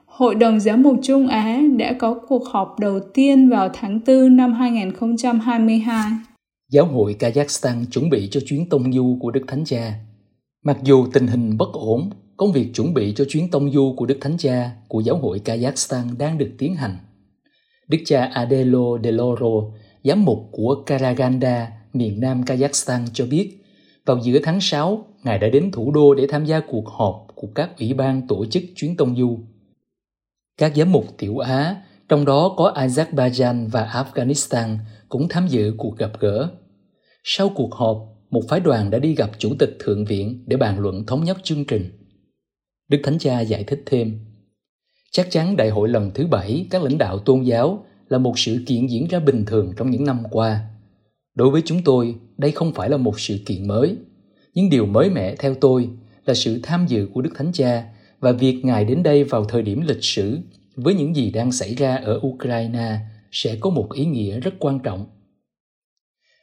Hội 0.06 0.36
đồng 0.36 0.60
Giám 0.60 0.84
mục 0.84 0.96
Trung 1.04 1.28
Á 1.28 1.62
đã 1.78 1.94
có 1.94 2.14
cuộc 2.28 2.46
họp 2.48 2.80
đầu 2.80 3.00
tiên 3.14 3.50
vào 3.50 3.70
tháng 3.74 4.00
4 4.08 4.36
năm 4.36 4.54
2022. 4.54 6.12
Giáo 6.72 6.86
hội 6.86 7.16
Kazakhstan 7.20 7.86
chuẩn 7.92 8.10
bị 8.10 8.28
cho 8.32 8.40
chuyến 8.46 8.70
tông 8.70 8.94
du 8.94 9.18
của 9.20 9.32
Đức 9.32 9.42
Thánh 9.48 9.66
Cha 9.66 9.94
Mặc 10.64 10.78
dù 10.84 11.08
tình 11.14 11.28
hình 11.28 11.58
bất 11.58 11.74
ổn, 11.74 12.10
công 12.38 12.52
việc 12.52 12.72
chuẩn 12.74 12.94
bị 12.94 13.14
cho 13.16 13.26
chuyến 13.30 13.52
tông 13.52 13.72
du 13.72 13.94
của 13.98 14.06
Đức 14.06 14.18
Thánh 14.22 14.38
Cha 14.38 14.72
của 14.88 15.00
giáo 15.00 15.18
hội 15.18 15.42
Kazakhstan 15.46 16.18
đang 16.18 16.38
được 16.38 16.52
tiến 16.58 16.76
hành. 16.76 16.98
Đức 17.88 17.98
cha 18.06 18.26
Adelo 18.34 18.98
de 19.04 19.12
Loro, 19.12 19.72
giám 20.04 20.26
mục 20.26 20.40
của 20.52 20.84
Karaganda, 20.86 21.72
miền 21.94 22.20
nam 22.20 22.42
Kazakhstan 22.42 23.06
cho 23.14 23.26
biết, 23.26 23.58
vào 24.06 24.20
giữa 24.24 24.40
tháng 24.44 24.62
6, 24.62 25.06
Ngài 25.24 25.40
đã 25.40 25.50
đến 25.50 25.72
thủ 25.72 25.92
đô 25.92 26.14
để 26.14 26.28
tham 26.30 26.46
gia 26.46 26.60
cuộc 26.60 26.88
họp 26.88 27.28
của 27.36 27.48
các 27.56 27.70
ủy 27.80 27.94
ban 27.94 28.28
tổ 28.28 28.46
chức 28.46 28.64
chuyến 28.76 28.98
tông 28.98 29.16
du. 29.16 29.40
Các 30.58 30.76
giám 30.76 30.92
mục 30.92 31.06
tiểu 31.18 31.38
Á, 31.38 31.76
trong 32.10 32.26
đó 32.26 32.54
có 32.58 32.74
Azerbaijan 32.76 33.70
và 33.70 34.06
Afghanistan, 34.14 34.78
cũng 35.10 35.28
tham 35.30 35.48
dự 35.48 35.74
cuộc 35.78 35.98
gặp 35.98 36.12
gỡ. 36.20 36.50
Sau 37.24 37.50
cuộc 37.50 37.76
họp, 37.76 37.98
một 38.32 38.42
phái 38.48 38.60
đoàn 38.60 38.90
đã 38.90 39.00
đi 39.00 39.16
gặp 39.16 39.32
Chủ 39.38 39.54
tịch 39.60 39.78
Thượng 39.80 40.06
viện 40.06 40.44
để 40.48 40.58
bàn 40.58 40.80
luận 40.80 41.06
thống 41.06 41.24
nhất 41.24 41.38
chương 41.44 41.66
trình. 41.66 41.90
Đức 42.90 42.98
Thánh 43.04 43.20
Cha 43.20 43.42
giải 43.42 43.64
thích 43.64 43.84
thêm, 43.86 44.20
chắc 45.12 45.32
chắn 45.32 45.58
đại 45.58 45.70
hội 45.70 45.90
lần 45.90 46.12
thứ 46.14 46.28
bảy 46.28 46.66
các 46.70 46.84
lãnh 46.84 46.98
đạo 46.98 47.20
tôn 47.20 47.44
giáo 47.44 47.86
là 48.10 48.18
một 48.18 48.40
sự 48.40 48.64
kiện 48.68 48.88
diễn 48.88 49.08
ra 49.08 49.20
bình 49.20 49.46
thường 49.46 49.74
trong 49.78 49.90
những 49.90 50.04
năm 50.04 50.24
qua. 50.32 50.62
Đối 51.36 51.50
với 51.50 51.62
chúng 51.66 51.84
tôi, 51.84 52.16
đây 52.38 52.52
không 52.52 52.74
phải 52.74 52.90
là 52.90 52.98
một 52.98 53.20
sự 53.20 53.38
kiện 53.46 53.68
mới, 53.68 53.96
nhưng 54.54 54.70
điều 54.70 54.86
mới 54.86 55.10
mẻ 55.10 55.36
theo 55.36 55.56
tôi 55.56 55.90
là 56.26 56.34
sự 56.34 56.60
tham 56.64 56.86
dự 56.88 57.08
của 57.14 57.22
Đức 57.22 57.32
Thánh 57.36 57.52
Cha 57.54 57.84
và 58.20 58.32
việc 58.32 58.66
Ngài 58.66 58.86
đến 58.86 59.04
đây 59.04 59.24
vào 59.24 59.46
thời 59.46 59.62
điểm 59.62 59.82
lịch 59.88 60.04
sử 60.04 60.38
với 60.76 60.94
những 60.94 61.16
gì 61.16 61.32
đang 61.32 61.52
xảy 61.52 61.76
ra 61.76 61.96
ở 61.96 62.20
Ukraine 62.28 63.00
sẽ 63.32 63.56
có 63.56 63.70
một 63.70 63.94
ý 63.94 64.06
nghĩa 64.06 64.40
rất 64.40 64.54
quan 64.60 64.80
trọng 64.80 65.06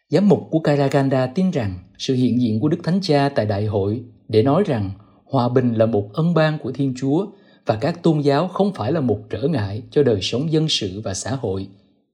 Giám 0.08 0.28
mục 0.28 0.48
của 0.50 0.58
Karaganda 0.58 1.26
tin 1.26 1.50
rằng 1.50 1.78
sự 1.98 2.14
hiện 2.14 2.40
diện 2.40 2.60
của 2.60 2.68
Đức 2.68 2.78
Thánh 2.84 3.00
Cha 3.02 3.28
tại 3.28 3.46
đại 3.46 3.66
hội 3.66 4.02
để 4.28 4.42
nói 4.42 4.62
rằng 4.66 4.90
hòa 5.24 5.48
bình 5.48 5.74
là 5.74 5.86
một 5.86 6.10
ân 6.12 6.34
ban 6.34 6.58
của 6.58 6.72
Thiên 6.72 6.94
Chúa 6.96 7.26
và 7.66 7.78
các 7.80 8.02
tôn 8.02 8.20
giáo 8.20 8.48
không 8.48 8.72
phải 8.74 8.92
là 8.92 9.00
một 9.00 9.18
trở 9.30 9.48
ngại 9.48 9.82
cho 9.90 10.02
đời 10.02 10.18
sống 10.22 10.52
dân 10.52 10.68
sự 10.68 11.00
và 11.04 11.14
xã 11.14 11.30
hội, 11.30 11.68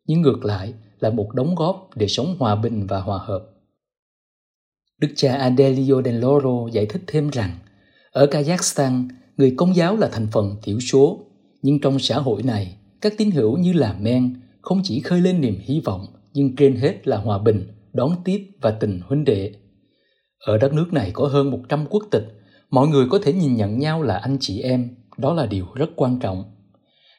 nhưng 0.06 0.22
ngược 0.22 0.44
lại 0.44 0.74
là 1.00 1.10
một 1.10 1.34
đóng 1.34 1.54
góp 1.54 1.90
để 1.96 2.08
sống 2.08 2.36
hòa 2.38 2.56
bình 2.56 2.86
và 2.86 3.00
hòa 3.00 3.18
hợp. 3.18 3.42
Đức 5.00 5.08
cha 5.16 5.36
Adelio 5.36 6.02
Del 6.04 6.24
Loro 6.24 6.68
giải 6.72 6.86
thích 6.86 7.02
thêm 7.06 7.30
rằng, 7.30 7.50
ở 8.12 8.26
Kazakhstan, 8.26 9.08
người 9.36 9.54
công 9.56 9.76
giáo 9.76 9.96
là 9.96 10.08
thành 10.12 10.26
phần 10.32 10.56
thiểu 10.62 10.80
số, 10.80 11.20
nhưng 11.62 11.80
trong 11.80 11.98
xã 11.98 12.18
hội 12.18 12.42
này, 12.42 12.76
các 13.00 13.14
tín 13.18 13.30
hữu 13.30 13.58
như 13.58 13.72
là 13.72 13.96
men 14.00 14.34
không 14.60 14.80
chỉ 14.84 15.00
khơi 15.00 15.20
lên 15.20 15.40
niềm 15.40 15.56
hy 15.60 15.80
vọng, 15.80 16.06
nhưng 16.34 16.56
trên 16.56 16.76
hết 16.76 17.08
là 17.08 17.16
hòa 17.16 17.38
bình, 17.38 17.66
đón 17.92 18.16
tiếp 18.24 18.50
và 18.60 18.70
tình 18.70 19.00
huynh 19.06 19.24
đệ. 19.24 19.52
Ở 20.46 20.58
đất 20.58 20.72
nước 20.72 20.92
này 20.92 21.10
có 21.14 21.26
hơn 21.26 21.50
100 21.50 21.86
quốc 21.90 22.02
tịch, 22.10 22.24
mọi 22.70 22.88
người 22.88 23.06
có 23.10 23.18
thể 23.22 23.32
nhìn 23.32 23.56
nhận 23.56 23.78
nhau 23.78 24.02
là 24.02 24.16
anh 24.16 24.36
chị 24.40 24.60
em, 24.60 24.88
đó 25.16 25.34
là 25.34 25.46
điều 25.46 25.66
rất 25.74 25.90
quan 25.96 26.18
trọng. 26.18 26.44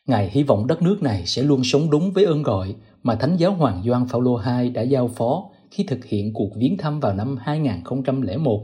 Ngài 0.06 0.30
hy 0.30 0.44
vọng 0.44 0.68
đất 0.68 0.82
nước 0.82 1.02
này 1.02 1.26
sẽ 1.26 1.44
luôn 1.44 1.62
sống 1.64 1.90
đúng 1.90 2.12
với 2.12 2.26
ơn 2.26 2.44
gọi 2.44 2.76
mà 3.04 3.16
Thánh 3.16 3.38
giáo 3.38 3.54
Hoàng 3.54 3.84
Gioan 3.86 4.08
Phaolô 4.08 4.42
II 4.60 4.70
đã 4.70 4.82
giao 4.82 5.08
phó 5.08 5.50
khi 5.72 5.84
thực 5.84 6.06
hiện 6.06 6.34
cuộc 6.34 6.50
viếng 6.58 6.78
thăm 6.78 7.00
vào 7.00 7.14
năm 7.14 7.38
2001. 7.42 8.64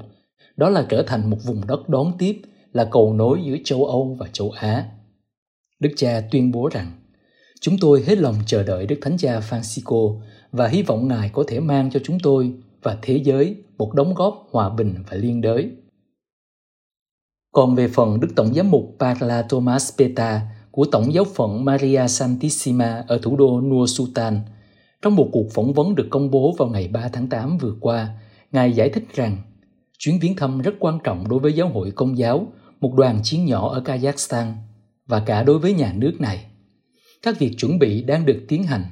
Đó 0.57 0.69
là 0.69 0.85
trở 0.89 1.03
thành 1.07 1.29
một 1.29 1.37
vùng 1.45 1.67
đất 1.67 1.89
đón 1.89 2.11
tiếp, 2.17 2.41
là 2.73 2.85
cầu 2.91 3.13
nối 3.13 3.41
giữa 3.43 3.55
châu 3.63 3.85
Âu 3.85 4.17
và 4.19 4.27
châu 4.33 4.51
Á. 4.51 4.85
Đức 5.79 5.89
cha 5.95 6.21
tuyên 6.31 6.51
bố 6.51 6.69
rằng, 6.73 6.91
chúng 7.61 7.75
tôi 7.81 8.03
hết 8.07 8.17
lòng 8.17 8.35
chờ 8.45 8.63
đợi 8.63 8.85
Đức 8.85 8.95
Thánh 9.01 9.17
cha 9.17 9.39
Francisco 9.39 10.21
và 10.51 10.67
hy 10.67 10.81
vọng 10.81 11.07
Ngài 11.07 11.29
có 11.29 11.43
thể 11.47 11.59
mang 11.59 11.91
cho 11.91 11.99
chúng 12.03 12.17
tôi 12.23 12.53
và 12.83 12.97
thế 13.01 13.17
giới 13.23 13.55
một 13.77 13.93
đóng 13.93 14.13
góp 14.13 14.47
hòa 14.51 14.69
bình 14.69 14.95
và 15.09 15.17
liên 15.17 15.41
đới. 15.41 15.71
Còn 17.53 17.75
về 17.75 17.87
phần 17.87 18.19
Đức 18.19 18.27
Tổng 18.35 18.53
giám 18.53 18.71
mục 18.71 18.95
Parla 18.99 19.41
Thomas 19.41 19.97
Peta 19.97 20.41
của 20.71 20.85
Tổng 20.91 21.13
giáo 21.13 21.23
phận 21.23 21.65
Maria 21.65 22.07
Santissima 22.07 23.03
ở 23.07 23.19
thủ 23.21 23.35
đô 23.35 23.61
Nur 23.61 23.97
Sultan, 23.97 24.41
Trong 25.01 25.15
một 25.15 25.29
cuộc 25.31 25.51
phỏng 25.53 25.73
vấn 25.73 25.95
được 25.95 26.07
công 26.09 26.31
bố 26.31 26.55
vào 26.57 26.67
ngày 26.67 26.87
3 26.87 27.09
tháng 27.13 27.27
8 27.27 27.57
vừa 27.57 27.73
qua, 27.79 28.09
Ngài 28.51 28.71
giải 28.71 28.89
thích 28.89 29.03
rằng 29.13 29.37
chuyến 29.97 30.19
viếng 30.19 30.35
thăm 30.35 30.61
rất 30.61 30.75
quan 30.79 30.99
trọng 31.03 31.29
đối 31.29 31.39
với 31.39 31.53
giáo 31.53 31.69
hội 31.69 31.91
công 31.91 32.17
giáo, 32.17 32.47
một 32.79 32.93
đoàn 32.95 33.19
chiến 33.23 33.45
nhỏ 33.45 33.69
ở 33.69 33.81
Kazakhstan 33.85 34.51
và 35.07 35.19
cả 35.19 35.43
đối 35.43 35.59
với 35.59 35.73
nhà 35.73 35.93
nước 35.95 36.13
này. 36.19 36.45
Các 37.21 37.39
việc 37.39 37.55
chuẩn 37.57 37.79
bị 37.79 38.03
đang 38.03 38.25
được 38.25 38.45
tiến 38.47 38.63
hành. 38.63 38.83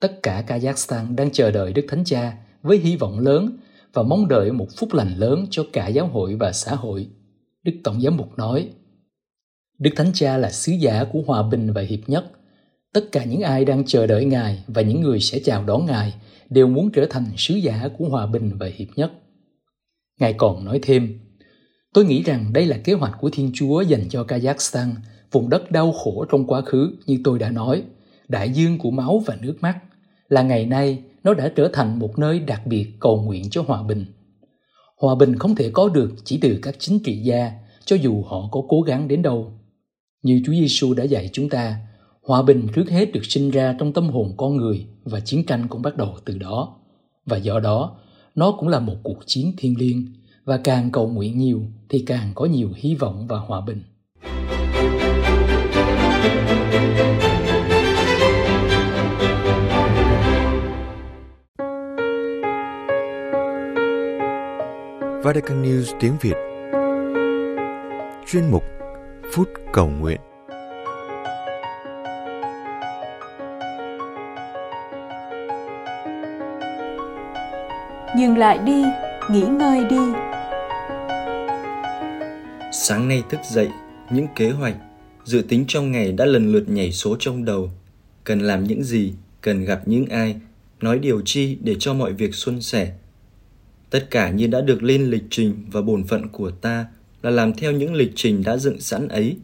Tất 0.00 0.22
cả 0.22 0.44
Kazakhstan 0.46 1.14
đang 1.14 1.30
chờ 1.30 1.50
đợi 1.50 1.72
Đức 1.72 1.86
Thánh 1.88 2.04
Cha 2.04 2.36
với 2.62 2.78
hy 2.78 2.96
vọng 2.96 3.18
lớn 3.18 3.56
và 3.92 4.02
mong 4.02 4.28
đợi 4.28 4.52
một 4.52 4.68
phúc 4.76 4.92
lành 4.92 5.14
lớn 5.16 5.46
cho 5.50 5.64
cả 5.72 5.88
giáo 5.88 6.06
hội 6.06 6.34
và 6.34 6.52
xã 6.52 6.74
hội. 6.74 7.08
Đức 7.62 7.72
Tổng 7.84 8.00
giám 8.00 8.16
mục 8.16 8.38
nói, 8.38 8.68
Đức 9.78 9.90
Thánh 9.96 10.10
Cha 10.14 10.36
là 10.36 10.50
sứ 10.50 10.72
giả 10.72 11.04
của 11.12 11.22
hòa 11.26 11.42
bình 11.42 11.72
và 11.72 11.82
hiệp 11.82 12.00
nhất. 12.06 12.24
Tất 12.92 13.12
cả 13.12 13.24
những 13.24 13.40
ai 13.40 13.64
đang 13.64 13.84
chờ 13.86 14.06
đợi 14.06 14.24
Ngài 14.24 14.64
và 14.66 14.82
những 14.82 15.00
người 15.00 15.20
sẽ 15.20 15.40
chào 15.44 15.64
đón 15.64 15.86
Ngài 15.86 16.14
đều 16.50 16.66
muốn 16.66 16.90
trở 16.92 17.06
thành 17.10 17.24
sứ 17.36 17.54
giả 17.54 17.88
của 17.98 18.08
hòa 18.08 18.26
bình 18.26 18.52
và 18.58 18.66
hiệp 18.76 18.88
nhất. 18.96 19.12
Ngài 20.20 20.32
còn 20.32 20.64
nói 20.64 20.78
thêm, 20.82 21.18
Tôi 21.94 22.04
nghĩ 22.04 22.22
rằng 22.22 22.52
đây 22.52 22.66
là 22.66 22.78
kế 22.84 22.92
hoạch 22.92 23.14
của 23.20 23.30
Thiên 23.32 23.50
Chúa 23.54 23.80
dành 23.80 24.08
cho 24.08 24.22
Kazakhstan, 24.22 24.88
vùng 25.32 25.48
đất 25.48 25.70
đau 25.70 25.92
khổ 25.92 26.24
trong 26.30 26.46
quá 26.46 26.60
khứ 26.60 26.92
như 27.06 27.20
tôi 27.24 27.38
đã 27.38 27.50
nói, 27.50 27.82
đại 28.28 28.50
dương 28.50 28.78
của 28.78 28.90
máu 28.90 29.18
và 29.26 29.36
nước 29.40 29.56
mắt, 29.60 29.78
là 30.30 30.42
ngày 30.42 30.66
nay 30.66 31.02
nó 31.24 31.34
đã 31.34 31.52
trở 31.56 31.70
thành 31.72 31.98
một 31.98 32.18
nơi 32.18 32.40
đặc 32.40 32.66
biệt 32.66 32.86
cầu 33.00 33.22
nguyện 33.22 33.50
cho 33.50 33.64
hòa 33.66 33.82
bình. 33.82 34.04
Hòa 34.96 35.14
bình 35.14 35.38
không 35.38 35.54
thể 35.54 35.70
có 35.70 35.88
được 35.88 36.12
chỉ 36.24 36.38
từ 36.42 36.58
các 36.62 36.76
chính 36.78 36.98
trị 37.04 37.16
gia, 37.16 37.52
cho 37.84 37.96
dù 37.96 38.22
họ 38.22 38.48
có 38.52 38.62
cố 38.68 38.80
gắng 38.82 39.08
đến 39.08 39.22
đâu. 39.22 39.52
Như 40.22 40.42
Chúa 40.46 40.52
Giêsu 40.52 40.94
đã 40.94 41.04
dạy 41.04 41.30
chúng 41.32 41.48
ta, 41.48 41.76
hòa 42.22 42.42
bình 42.42 42.66
trước 42.74 42.90
hết 42.90 43.12
được 43.12 43.24
sinh 43.24 43.50
ra 43.50 43.76
trong 43.78 43.92
tâm 43.92 44.08
hồn 44.08 44.34
con 44.36 44.56
người 44.56 44.86
và 45.04 45.20
chiến 45.20 45.46
tranh 45.46 45.68
cũng 45.68 45.82
bắt 45.82 45.96
đầu 45.96 46.16
từ 46.24 46.38
đó. 46.38 46.76
Và 47.26 47.36
do 47.36 47.60
đó, 47.60 47.96
nó 48.34 48.52
cũng 48.52 48.68
là 48.68 48.80
một 48.80 48.96
cuộc 49.02 49.18
chiến 49.26 49.52
thiêng 49.58 49.78
liêng 49.78 50.06
và 50.44 50.56
càng 50.56 50.90
cầu 50.90 51.08
nguyện 51.08 51.38
nhiều 51.38 51.62
thì 51.88 52.04
càng 52.06 52.32
có 52.34 52.44
nhiều 52.44 52.70
hy 52.76 52.94
vọng 52.94 53.26
và 53.26 53.38
hòa 53.38 53.60
bình. 53.60 53.82
Vatican 65.30 65.62
News 65.62 65.92
tiếng 66.00 66.16
Việt 66.20 66.34
Chuyên 68.26 68.50
mục 68.50 68.64
Phút 69.32 69.48
Cầu 69.72 69.88
Nguyện 69.88 70.20
Dừng 78.18 78.38
lại 78.38 78.58
đi, 78.58 78.84
nghỉ 79.30 79.42
ngơi 79.42 79.84
đi. 79.84 79.96
Sáng 82.72 83.08
nay 83.08 83.22
thức 83.30 83.40
dậy, 83.50 83.68
những 84.10 84.26
kế 84.36 84.50
hoạch, 84.50 84.76
dự 85.24 85.42
tính 85.48 85.64
trong 85.68 85.92
ngày 85.92 86.12
đã 86.12 86.24
lần 86.24 86.52
lượt 86.52 86.64
nhảy 86.68 86.92
số 86.92 87.16
trong 87.18 87.44
đầu. 87.44 87.70
Cần 88.24 88.40
làm 88.40 88.64
những 88.64 88.84
gì, 88.84 89.12
cần 89.40 89.64
gặp 89.64 89.80
những 89.86 90.06
ai, 90.06 90.36
nói 90.80 90.98
điều 90.98 91.22
chi 91.24 91.58
để 91.62 91.76
cho 91.78 91.94
mọi 91.94 92.12
việc 92.12 92.34
suôn 92.34 92.60
sẻ. 92.60 92.92
Tất 93.90 94.10
cả 94.10 94.30
như 94.30 94.46
đã 94.46 94.60
được 94.60 94.82
lên 94.82 95.10
lịch 95.10 95.24
trình 95.30 95.54
và 95.72 95.82
bổn 95.82 96.04
phận 96.04 96.28
của 96.28 96.50
ta 96.50 96.86
là 97.22 97.30
làm 97.30 97.54
theo 97.54 97.72
những 97.72 97.94
lịch 97.94 98.12
trình 98.14 98.42
đã 98.42 98.56
dựng 98.56 98.80
sẵn 98.80 99.08
ấy. 99.08 99.36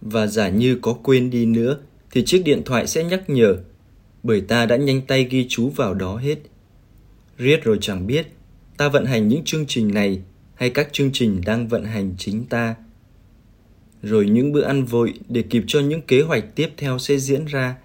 Và 0.00 0.26
giả 0.26 0.48
như 0.48 0.78
có 0.82 0.92
quên 0.92 1.30
đi 1.30 1.46
nữa 1.46 1.78
thì 2.10 2.24
chiếc 2.24 2.42
điện 2.44 2.62
thoại 2.64 2.86
sẽ 2.86 3.04
nhắc 3.04 3.30
nhở, 3.30 3.56
bởi 4.22 4.40
ta 4.40 4.66
đã 4.66 4.76
nhanh 4.76 5.00
tay 5.06 5.24
ghi 5.30 5.46
chú 5.48 5.68
vào 5.68 5.94
đó 5.94 6.16
hết. 6.16 6.38
Riết 7.38 7.64
rồi 7.64 7.78
chẳng 7.80 8.06
biết, 8.06 8.26
ta 8.76 8.88
vận 8.88 9.04
hành 9.04 9.28
những 9.28 9.44
chương 9.44 9.66
trình 9.66 9.94
này 9.94 10.22
hay 10.54 10.70
các 10.70 10.92
chương 10.92 11.10
trình 11.12 11.40
đang 11.46 11.68
vận 11.68 11.84
hành 11.84 12.14
chính 12.18 12.44
ta. 12.44 12.74
Rồi 14.02 14.26
những 14.26 14.52
bữa 14.52 14.62
ăn 14.62 14.84
vội 14.84 15.14
để 15.28 15.42
kịp 15.42 15.64
cho 15.66 15.80
những 15.80 16.02
kế 16.02 16.22
hoạch 16.22 16.44
tiếp 16.54 16.68
theo 16.76 16.98
sẽ 16.98 17.18
diễn 17.18 17.44
ra. 17.44 17.76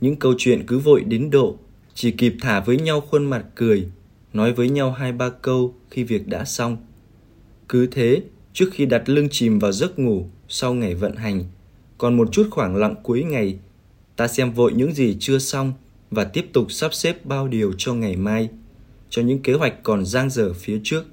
Những 0.00 0.16
câu 0.16 0.34
chuyện 0.38 0.66
cứ 0.66 0.78
vội 0.78 1.04
đến 1.04 1.30
độ, 1.30 1.56
chỉ 1.94 2.10
kịp 2.10 2.34
thả 2.40 2.60
với 2.60 2.76
nhau 2.78 3.00
khuôn 3.00 3.24
mặt 3.24 3.44
cười, 3.54 3.88
nói 4.32 4.52
với 4.52 4.68
nhau 4.68 4.92
hai 4.92 5.12
ba 5.12 5.30
câu 5.30 5.74
khi 5.90 6.04
việc 6.04 6.28
đã 6.28 6.44
xong. 6.44 6.76
Cứ 7.68 7.86
thế, 7.86 8.22
trước 8.52 8.70
khi 8.72 8.86
đặt 8.86 9.08
lưng 9.08 9.28
chìm 9.30 9.58
vào 9.58 9.72
giấc 9.72 9.98
ngủ 9.98 10.26
sau 10.48 10.74
ngày 10.74 10.94
vận 10.94 11.16
hành, 11.16 11.44
còn 11.98 12.16
một 12.16 12.32
chút 12.32 12.48
khoảng 12.50 12.76
lặng 12.76 12.94
cuối 13.02 13.22
ngày, 13.22 13.58
ta 14.16 14.28
xem 14.28 14.52
vội 14.52 14.72
những 14.72 14.94
gì 14.94 15.16
chưa 15.20 15.38
xong 15.38 15.72
và 16.10 16.24
tiếp 16.24 16.46
tục 16.52 16.72
sắp 16.72 16.94
xếp 16.94 17.26
bao 17.26 17.48
điều 17.48 17.72
cho 17.78 17.94
ngày 17.94 18.16
mai, 18.16 18.48
cho 19.10 19.22
những 19.22 19.42
kế 19.42 19.52
hoạch 19.52 19.82
còn 19.82 20.04
dang 20.04 20.30
dở 20.30 20.52
phía 20.52 20.80
trước. 20.84 21.04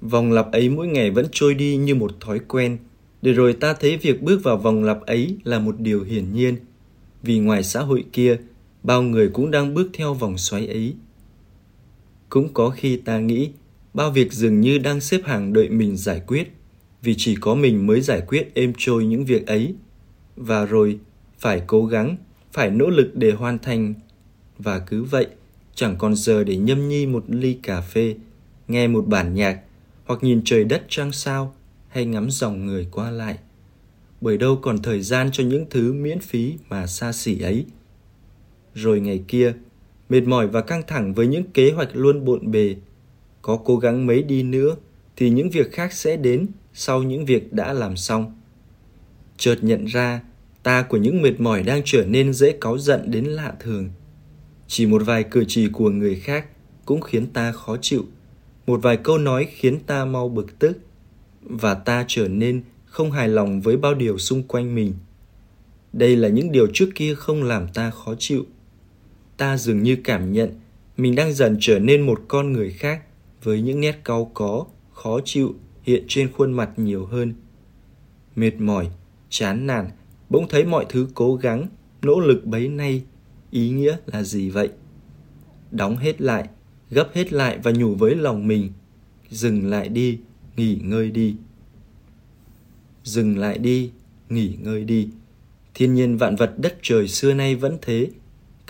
Vòng 0.00 0.32
lặp 0.32 0.52
ấy 0.52 0.68
mỗi 0.68 0.86
ngày 0.86 1.10
vẫn 1.10 1.26
trôi 1.32 1.54
đi 1.54 1.76
như 1.76 1.94
một 1.94 2.20
thói 2.20 2.38
quen, 2.38 2.78
để 3.22 3.32
rồi 3.32 3.52
ta 3.52 3.74
thấy 3.74 3.96
việc 3.96 4.22
bước 4.22 4.42
vào 4.42 4.56
vòng 4.56 4.84
lặp 4.84 5.00
ấy 5.00 5.36
là 5.44 5.58
một 5.58 5.74
điều 5.78 6.02
hiển 6.02 6.32
nhiên, 6.32 6.56
vì 7.22 7.38
ngoài 7.38 7.62
xã 7.62 7.80
hội 7.80 8.04
kia, 8.12 8.36
bao 8.82 9.02
người 9.02 9.28
cũng 9.28 9.50
đang 9.50 9.74
bước 9.74 9.90
theo 9.92 10.14
vòng 10.14 10.38
xoáy 10.38 10.66
ấy. 10.66 10.94
Cũng 12.32 12.54
có 12.54 12.70
khi 12.70 12.96
ta 12.96 13.18
nghĩ, 13.18 13.50
bao 13.94 14.10
việc 14.10 14.32
dường 14.32 14.60
như 14.60 14.78
đang 14.78 15.00
xếp 15.00 15.20
hàng 15.24 15.52
đợi 15.52 15.68
mình 15.68 15.96
giải 15.96 16.22
quyết, 16.26 16.52
vì 17.02 17.14
chỉ 17.18 17.36
có 17.40 17.54
mình 17.54 17.86
mới 17.86 18.00
giải 18.00 18.20
quyết 18.20 18.54
êm 18.54 18.72
trôi 18.78 19.04
những 19.04 19.24
việc 19.24 19.46
ấy. 19.46 19.74
Và 20.36 20.64
rồi, 20.64 20.98
phải 21.38 21.62
cố 21.66 21.86
gắng, 21.86 22.16
phải 22.52 22.70
nỗ 22.70 22.86
lực 22.86 23.10
để 23.14 23.32
hoàn 23.32 23.58
thành. 23.58 23.94
Và 24.58 24.78
cứ 24.78 25.04
vậy, 25.04 25.26
chẳng 25.74 25.96
còn 25.98 26.14
giờ 26.14 26.44
để 26.44 26.56
nhâm 26.56 26.88
nhi 26.88 27.06
một 27.06 27.24
ly 27.28 27.58
cà 27.62 27.80
phê, 27.80 28.14
nghe 28.68 28.88
một 28.88 29.06
bản 29.06 29.34
nhạc 29.34 29.60
hoặc 30.04 30.22
nhìn 30.22 30.42
trời 30.44 30.64
đất 30.64 30.82
trăng 30.88 31.12
sao 31.12 31.54
hay 31.88 32.04
ngắm 32.04 32.30
dòng 32.30 32.66
người 32.66 32.86
qua 32.92 33.10
lại. 33.10 33.38
Bởi 34.20 34.38
đâu 34.38 34.56
còn 34.56 34.82
thời 34.82 35.02
gian 35.02 35.30
cho 35.32 35.44
những 35.44 35.66
thứ 35.70 35.92
miễn 35.92 36.20
phí 36.20 36.54
mà 36.68 36.86
xa 36.86 37.12
xỉ 37.12 37.40
ấy. 37.40 37.64
Rồi 38.74 39.00
ngày 39.00 39.24
kia, 39.28 39.54
mệt 40.12 40.20
mỏi 40.20 40.46
và 40.46 40.60
căng 40.60 40.82
thẳng 40.86 41.14
với 41.14 41.26
những 41.26 41.44
kế 41.54 41.70
hoạch 41.70 41.88
luôn 41.92 42.24
bộn 42.24 42.50
bề, 42.50 42.76
có 43.42 43.56
cố 43.64 43.76
gắng 43.76 44.06
mấy 44.06 44.22
đi 44.22 44.42
nữa 44.42 44.76
thì 45.16 45.30
những 45.30 45.50
việc 45.50 45.72
khác 45.72 45.92
sẽ 45.92 46.16
đến 46.16 46.46
sau 46.72 47.02
những 47.02 47.24
việc 47.24 47.52
đã 47.52 47.72
làm 47.72 47.96
xong. 47.96 48.40
Chợt 49.36 49.56
nhận 49.62 49.84
ra, 49.84 50.20
ta 50.62 50.82
của 50.82 50.96
những 50.96 51.22
mệt 51.22 51.40
mỏi 51.40 51.62
đang 51.62 51.82
trở 51.84 52.04
nên 52.04 52.32
dễ 52.32 52.52
cáu 52.60 52.78
giận 52.78 53.10
đến 53.10 53.24
lạ 53.24 53.52
thường. 53.60 53.90
Chỉ 54.66 54.86
một 54.86 55.02
vài 55.06 55.24
cử 55.24 55.44
chỉ 55.48 55.68
của 55.72 55.90
người 55.90 56.14
khác 56.14 56.46
cũng 56.84 57.00
khiến 57.00 57.26
ta 57.26 57.52
khó 57.52 57.76
chịu 57.80 58.04
một 58.66 58.82
vài 58.82 58.96
câu 58.96 59.18
nói 59.18 59.48
khiến 59.50 59.80
ta 59.86 60.04
mau 60.04 60.28
bực 60.28 60.58
tức 60.58 60.78
và 61.42 61.74
ta 61.74 62.04
trở 62.08 62.28
nên 62.28 62.62
không 62.84 63.10
hài 63.10 63.28
lòng 63.28 63.60
với 63.60 63.76
bao 63.76 63.94
điều 63.94 64.18
xung 64.18 64.42
quanh 64.42 64.74
mình 64.74 64.94
đây 65.92 66.16
là 66.16 66.28
những 66.28 66.52
điều 66.52 66.66
trước 66.74 66.88
kia 66.94 67.14
không 67.14 67.42
làm 67.42 67.68
ta 67.68 67.90
khó 67.90 68.14
chịu 68.18 68.46
ta 69.36 69.56
dường 69.56 69.82
như 69.82 69.96
cảm 70.04 70.32
nhận 70.32 70.50
mình 70.96 71.14
đang 71.14 71.32
dần 71.32 71.56
trở 71.60 71.78
nên 71.78 72.02
một 72.02 72.20
con 72.28 72.52
người 72.52 72.70
khác 72.70 73.02
với 73.42 73.62
những 73.62 73.80
nét 73.80 74.00
cau 74.04 74.30
có, 74.34 74.66
khó 74.92 75.20
chịu 75.24 75.54
hiện 75.82 76.04
trên 76.08 76.32
khuôn 76.32 76.52
mặt 76.52 76.70
nhiều 76.76 77.06
hơn. 77.06 77.34
Mệt 78.36 78.54
mỏi, 78.58 78.88
chán 79.28 79.66
nản, 79.66 79.90
bỗng 80.28 80.48
thấy 80.48 80.64
mọi 80.64 80.86
thứ 80.88 81.08
cố 81.14 81.34
gắng, 81.34 81.66
nỗ 82.02 82.20
lực 82.20 82.46
bấy 82.46 82.68
nay, 82.68 83.02
ý 83.50 83.70
nghĩa 83.70 83.96
là 84.06 84.22
gì 84.22 84.50
vậy? 84.50 84.68
Đóng 85.70 85.96
hết 85.96 86.20
lại, 86.20 86.48
gấp 86.90 87.08
hết 87.14 87.32
lại 87.32 87.58
và 87.62 87.70
nhủ 87.70 87.94
với 87.94 88.14
lòng 88.14 88.46
mình, 88.46 88.72
dừng 89.30 89.70
lại 89.70 89.88
đi, 89.88 90.18
nghỉ 90.56 90.78
ngơi 90.82 91.10
đi. 91.10 91.36
Dừng 93.04 93.38
lại 93.38 93.58
đi, 93.58 93.90
nghỉ 94.28 94.56
ngơi 94.60 94.84
đi. 94.84 95.08
Thiên 95.74 95.94
nhiên 95.94 96.16
vạn 96.16 96.36
vật 96.36 96.54
đất 96.58 96.78
trời 96.82 97.08
xưa 97.08 97.34
nay 97.34 97.56
vẫn 97.56 97.78
thế 97.82 98.10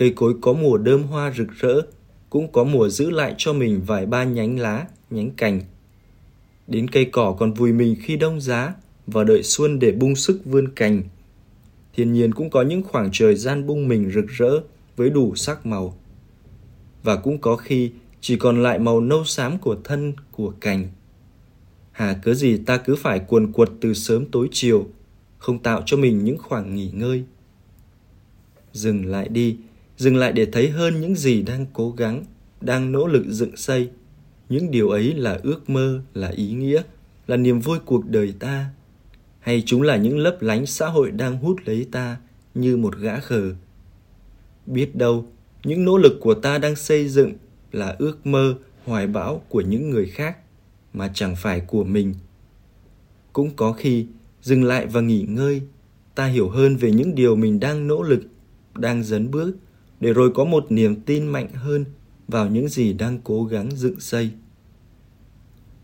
cây 0.03 0.13
cối 0.17 0.35
có 0.41 0.53
mùa 0.53 0.79
đơm 0.79 1.03
hoa 1.03 1.33
rực 1.33 1.49
rỡ, 1.61 1.81
cũng 2.31 2.53
có 2.53 2.65
mùa 2.65 2.89
giữ 2.89 3.11
lại 3.11 3.35
cho 3.39 3.53
mình 3.53 3.81
vài 3.87 4.07
ba 4.07 4.25
nhánh 4.25 4.59
lá, 4.59 4.87
nhánh 5.11 5.31
cành. 5.31 5.61
Đến 6.67 6.91
cây 6.91 7.05
cỏ 7.05 7.37
còn 7.39 7.53
vùi 7.53 7.73
mình 7.73 7.97
khi 8.01 8.17
đông 8.17 8.41
giá 8.41 8.75
và 9.07 9.25
đợi 9.25 9.43
xuân 9.43 9.79
để 9.79 9.93
bung 9.93 10.17
sức 10.17 10.41
vươn 10.45 10.69
cành. 10.75 11.03
Thiên 11.95 12.13
nhiên 12.13 12.35
cũng 12.35 12.51
có 12.51 12.63
những 12.63 12.83
khoảng 12.83 13.09
trời 13.13 13.35
gian 13.35 13.67
bung 13.67 13.89
mình 13.89 14.11
rực 14.15 14.27
rỡ 14.29 14.61
với 14.97 15.11
đủ 15.11 15.35
sắc 15.35 15.67
màu. 15.67 15.99
Và 17.03 17.17
cũng 17.17 17.39
có 17.39 17.57
khi 17.57 17.91
chỉ 18.21 18.37
còn 18.37 18.63
lại 18.63 18.79
màu 18.79 19.01
nâu 19.01 19.25
xám 19.25 19.59
của 19.59 19.77
thân, 19.85 20.13
của 20.31 20.53
cành. 20.61 20.89
Hà, 21.93 22.15
cớ 22.23 22.35
gì 22.35 22.57
ta 22.57 22.77
cứ 22.77 22.97
phải 22.97 23.19
cuồn 23.19 23.53
cuột 23.53 23.71
từ 23.81 23.95
sớm 23.95 24.27
tối 24.27 24.49
chiều, 24.53 24.87
không 25.39 25.59
tạo 25.59 25.83
cho 25.87 25.97
mình 25.97 26.25
những 26.25 26.39
khoảng 26.39 26.75
nghỉ 26.75 26.91
ngơi? 26.95 27.25
Dừng 28.73 29.07
lại 29.07 29.29
đi 29.29 29.57
dừng 29.97 30.17
lại 30.17 30.33
để 30.33 30.47
thấy 30.47 30.71
hơn 30.71 31.01
những 31.01 31.17
gì 31.17 31.43
đang 31.43 31.67
cố 31.73 31.91
gắng, 31.91 32.25
đang 32.61 32.93
nỗ 32.93 33.07
lực 33.07 33.25
dựng 33.29 33.57
xây. 33.57 33.91
Những 34.49 34.71
điều 34.71 34.89
ấy 34.89 35.15
là 35.15 35.39
ước 35.43 35.71
mơ, 35.71 36.03
là 36.15 36.29
ý 36.29 36.53
nghĩa, 36.53 36.83
là 37.27 37.37
niềm 37.37 37.61
vui 37.61 37.79
cuộc 37.85 38.11
đời 38.11 38.35
ta. 38.39 38.67
Hay 39.41 39.63
chúng 39.67 39.83
là 39.83 39.97
những 39.97 40.19
lấp 40.19 40.43
lánh 40.43 40.67
xã 40.67 40.87
hội 40.87 41.11
đang 41.11 41.37
hút 41.39 41.57
lấy 41.65 41.87
ta 41.93 42.17
như 42.55 42.77
một 42.77 42.97
gã 42.99 43.21
khờ. 43.21 43.55
Biết 44.67 44.97
đâu, 44.97 45.27
những 45.65 45.85
nỗ 45.85 45.99
lực 45.99 46.19
của 46.21 46.35
ta 46.35 46.59
đang 46.59 46.77
xây 46.77 47.09
dựng 47.09 47.33
là 47.73 47.97
ước 47.99 48.27
mơ, 48.27 48.55
hoài 48.85 49.07
bão 49.07 49.43
của 49.49 49.61
những 49.61 49.91
người 49.91 50.07
khác, 50.07 50.37
mà 50.93 51.11
chẳng 51.15 51.37
phải 51.37 51.61
của 51.61 51.85
mình. 51.85 52.15
Cũng 53.33 53.51
có 53.57 53.73
khi, 53.73 54.07
dừng 54.43 54.65
lại 54.65 54.87
và 54.87 55.01
nghỉ 55.01 55.23
ngơi, 55.29 55.63
ta 56.15 56.27
hiểu 56.27 56.49
hơn 56.49 56.77
về 56.77 56.91
những 56.91 57.15
điều 57.15 57.37
mình 57.37 57.61
đang 57.61 57.87
nỗ 57.87 58.03
lực, 58.03 58.23
đang 58.75 59.05
dấn 59.05 59.31
bước 59.31 59.55
để 60.03 60.13
rồi 60.13 60.31
có 60.35 60.45
một 60.45 60.73
niềm 60.73 61.01
tin 61.01 61.27
mạnh 61.27 61.49
hơn 61.55 61.85
vào 62.29 62.49
những 62.49 62.69
gì 62.69 62.93
đang 62.93 63.19
cố 63.25 63.45
gắng 63.45 63.71
dựng 63.77 64.01
xây. 64.01 64.31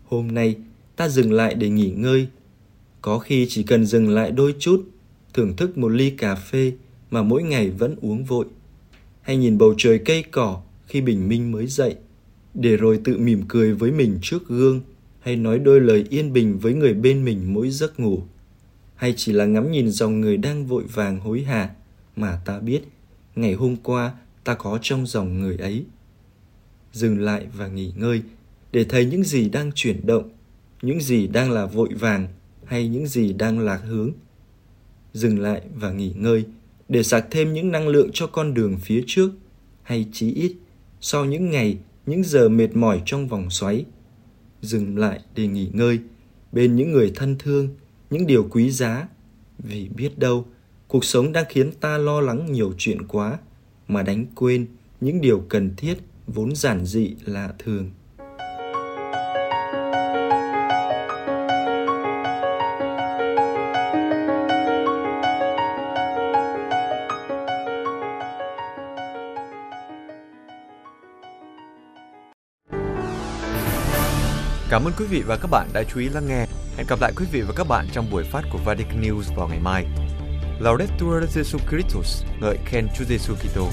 Hôm 0.03 0.27
nay, 0.27 0.55
ta 0.95 1.09
dừng 1.09 1.31
lại 1.31 1.53
để 1.53 1.69
nghỉ 1.69 1.89
ngơi. 1.89 2.27
Có 3.01 3.19
khi 3.19 3.45
chỉ 3.49 3.63
cần 3.63 3.85
dừng 3.85 4.09
lại 4.09 4.31
đôi 4.31 4.55
chút, 4.59 4.89
thưởng 5.33 5.55
thức 5.55 5.77
một 5.77 5.87
ly 5.87 6.09
cà 6.09 6.35
phê 6.35 6.73
mà 7.11 7.23
mỗi 7.23 7.43
ngày 7.43 7.69
vẫn 7.69 7.95
uống 8.01 8.23
vội. 8.23 8.45
Hay 9.21 9.37
nhìn 9.37 9.57
bầu 9.57 9.73
trời 9.77 9.99
cây 10.05 10.23
cỏ 10.31 10.61
khi 10.87 11.01
bình 11.01 11.29
minh 11.29 11.51
mới 11.51 11.67
dậy, 11.67 11.95
để 12.53 12.77
rồi 12.77 12.99
tự 13.03 13.17
mỉm 13.17 13.41
cười 13.47 13.73
với 13.73 13.91
mình 13.91 14.19
trước 14.21 14.47
gương, 14.47 14.81
hay 15.19 15.35
nói 15.35 15.59
đôi 15.59 15.81
lời 15.81 16.05
yên 16.09 16.33
bình 16.33 16.59
với 16.59 16.73
người 16.73 16.93
bên 16.93 17.25
mình 17.25 17.53
mỗi 17.53 17.69
giấc 17.69 17.99
ngủ. 17.99 18.23
Hay 18.95 19.13
chỉ 19.17 19.31
là 19.33 19.45
ngắm 19.45 19.71
nhìn 19.71 19.89
dòng 19.89 20.21
người 20.21 20.37
đang 20.37 20.65
vội 20.65 20.83
vàng 20.83 21.19
hối 21.19 21.41
hả 21.41 21.69
mà 22.15 22.41
ta 22.45 22.59
biết 22.59 22.81
ngày 23.35 23.53
hôm 23.53 23.75
qua, 23.75 24.13
ta 24.43 24.55
có 24.55 24.79
trong 24.81 25.05
dòng 25.07 25.39
người 25.39 25.57
ấy. 25.57 25.85
Dừng 26.93 27.19
lại 27.19 27.47
và 27.57 27.67
nghỉ 27.67 27.91
ngơi, 27.95 28.21
để 28.71 28.83
thấy 28.83 29.05
những 29.05 29.23
gì 29.23 29.49
đang 29.49 29.71
chuyển 29.75 30.07
động, 30.07 30.29
những 30.81 31.01
gì 31.01 31.27
đang 31.27 31.51
là 31.51 31.65
vội 31.65 31.89
vàng 31.93 32.27
hay 32.65 32.87
những 32.87 33.07
gì 33.07 33.33
đang 33.33 33.59
lạc 33.59 33.81
hướng. 33.85 34.11
Dừng 35.13 35.39
lại 35.39 35.61
và 35.75 35.91
nghỉ 35.91 36.13
ngơi, 36.15 36.45
để 36.89 37.03
sạc 37.03 37.25
thêm 37.31 37.53
những 37.53 37.71
năng 37.71 37.87
lượng 37.87 38.09
cho 38.13 38.27
con 38.27 38.53
đường 38.53 38.77
phía 38.77 39.03
trước, 39.07 39.31
hay 39.83 40.07
chí 40.11 40.33
ít, 40.33 40.55
sau 41.01 41.25
những 41.25 41.49
ngày, 41.49 41.77
những 42.05 42.23
giờ 42.23 42.49
mệt 42.49 42.75
mỏi 42.75 43.01
trong 43.05 43.27
vòng 43.27 43.49
xoáy. 43.49 43.85
Dừng 44.61 44.97
lại 44.97 45.19
để 45.35 45.47
nghỉ 45.47 45.69
ngơi, 45.73 45.99
bên 46.51 46.75
những 46.75 46.91
người 46.91 47.11
thân 47.15 47.35
thương, 47.39 47.69
những 48.09 48.27
điều 48.27 48.47
quý 48.51 48.71
giá, 48.71 49.07
vì 49.57 49.89
biết 49.89 50.19
đâu 50.19 50.45
cuộc 50.89 51.05
sống 51.05 51.31
đang 51.31 51.45
khiến 51.49 51.71
ta 51.71 51.97
lo 51.97 52.21
lắng 52.21 52.51
nhiều 52.51 52.73
chuyện 52.77 53.07
quá, 53.07 53.37
mà 53.87 54.03
đánh 54.03 54.25
quên 54.35 54.67
những 55.01 55.21
điều 55.21 55.43
cần 55.49 55.75
thiết 55.77 55.97
vốn 56.27 56.55
giản 56.55 56.85
dị 56.85 57.15
lạ 57.25 57.53
thường 57.59 57.91
Cảm 74.69 74.83
ơn 74.83 74.93
quý 74.97 75.05
vị 75.09 75.21
và 75.27 75.37
các 75.37 75.47
bạn 75.51 75.69
đã 75.73 75.83
chú 75.83 75.99
ý 75.99 76.09
lắng 76.09 76.27
nghe. 76.27 76.45
Hẹn 76.77 76.87
gặp 76.89 77.01
lại 77.01 77.13
quý 77.15 77.25
vị 77.31 77.41
và 77.41 77.53
các 77.55 77.67
bạn 77.67 77.87
trong 77.91 78.05
buổi 78.11 78.23
phát 78.23 78.41
của 78.51 78.59
Vatican 78.65 79.01
News 79.01 79.35
vào 79.35 79.47
ngày 79.47 79.59
mai. 79.59 79.85
Laudetur 80.59 81.23
Jesu 81.35 81.57
Christus, 81.69 82.23
ngợi 82.39 82.57
khen 82.65 82.87
Chúa 82.89 83.05
Giêsu 83.05 83.35
Kitô. 83.35 83.67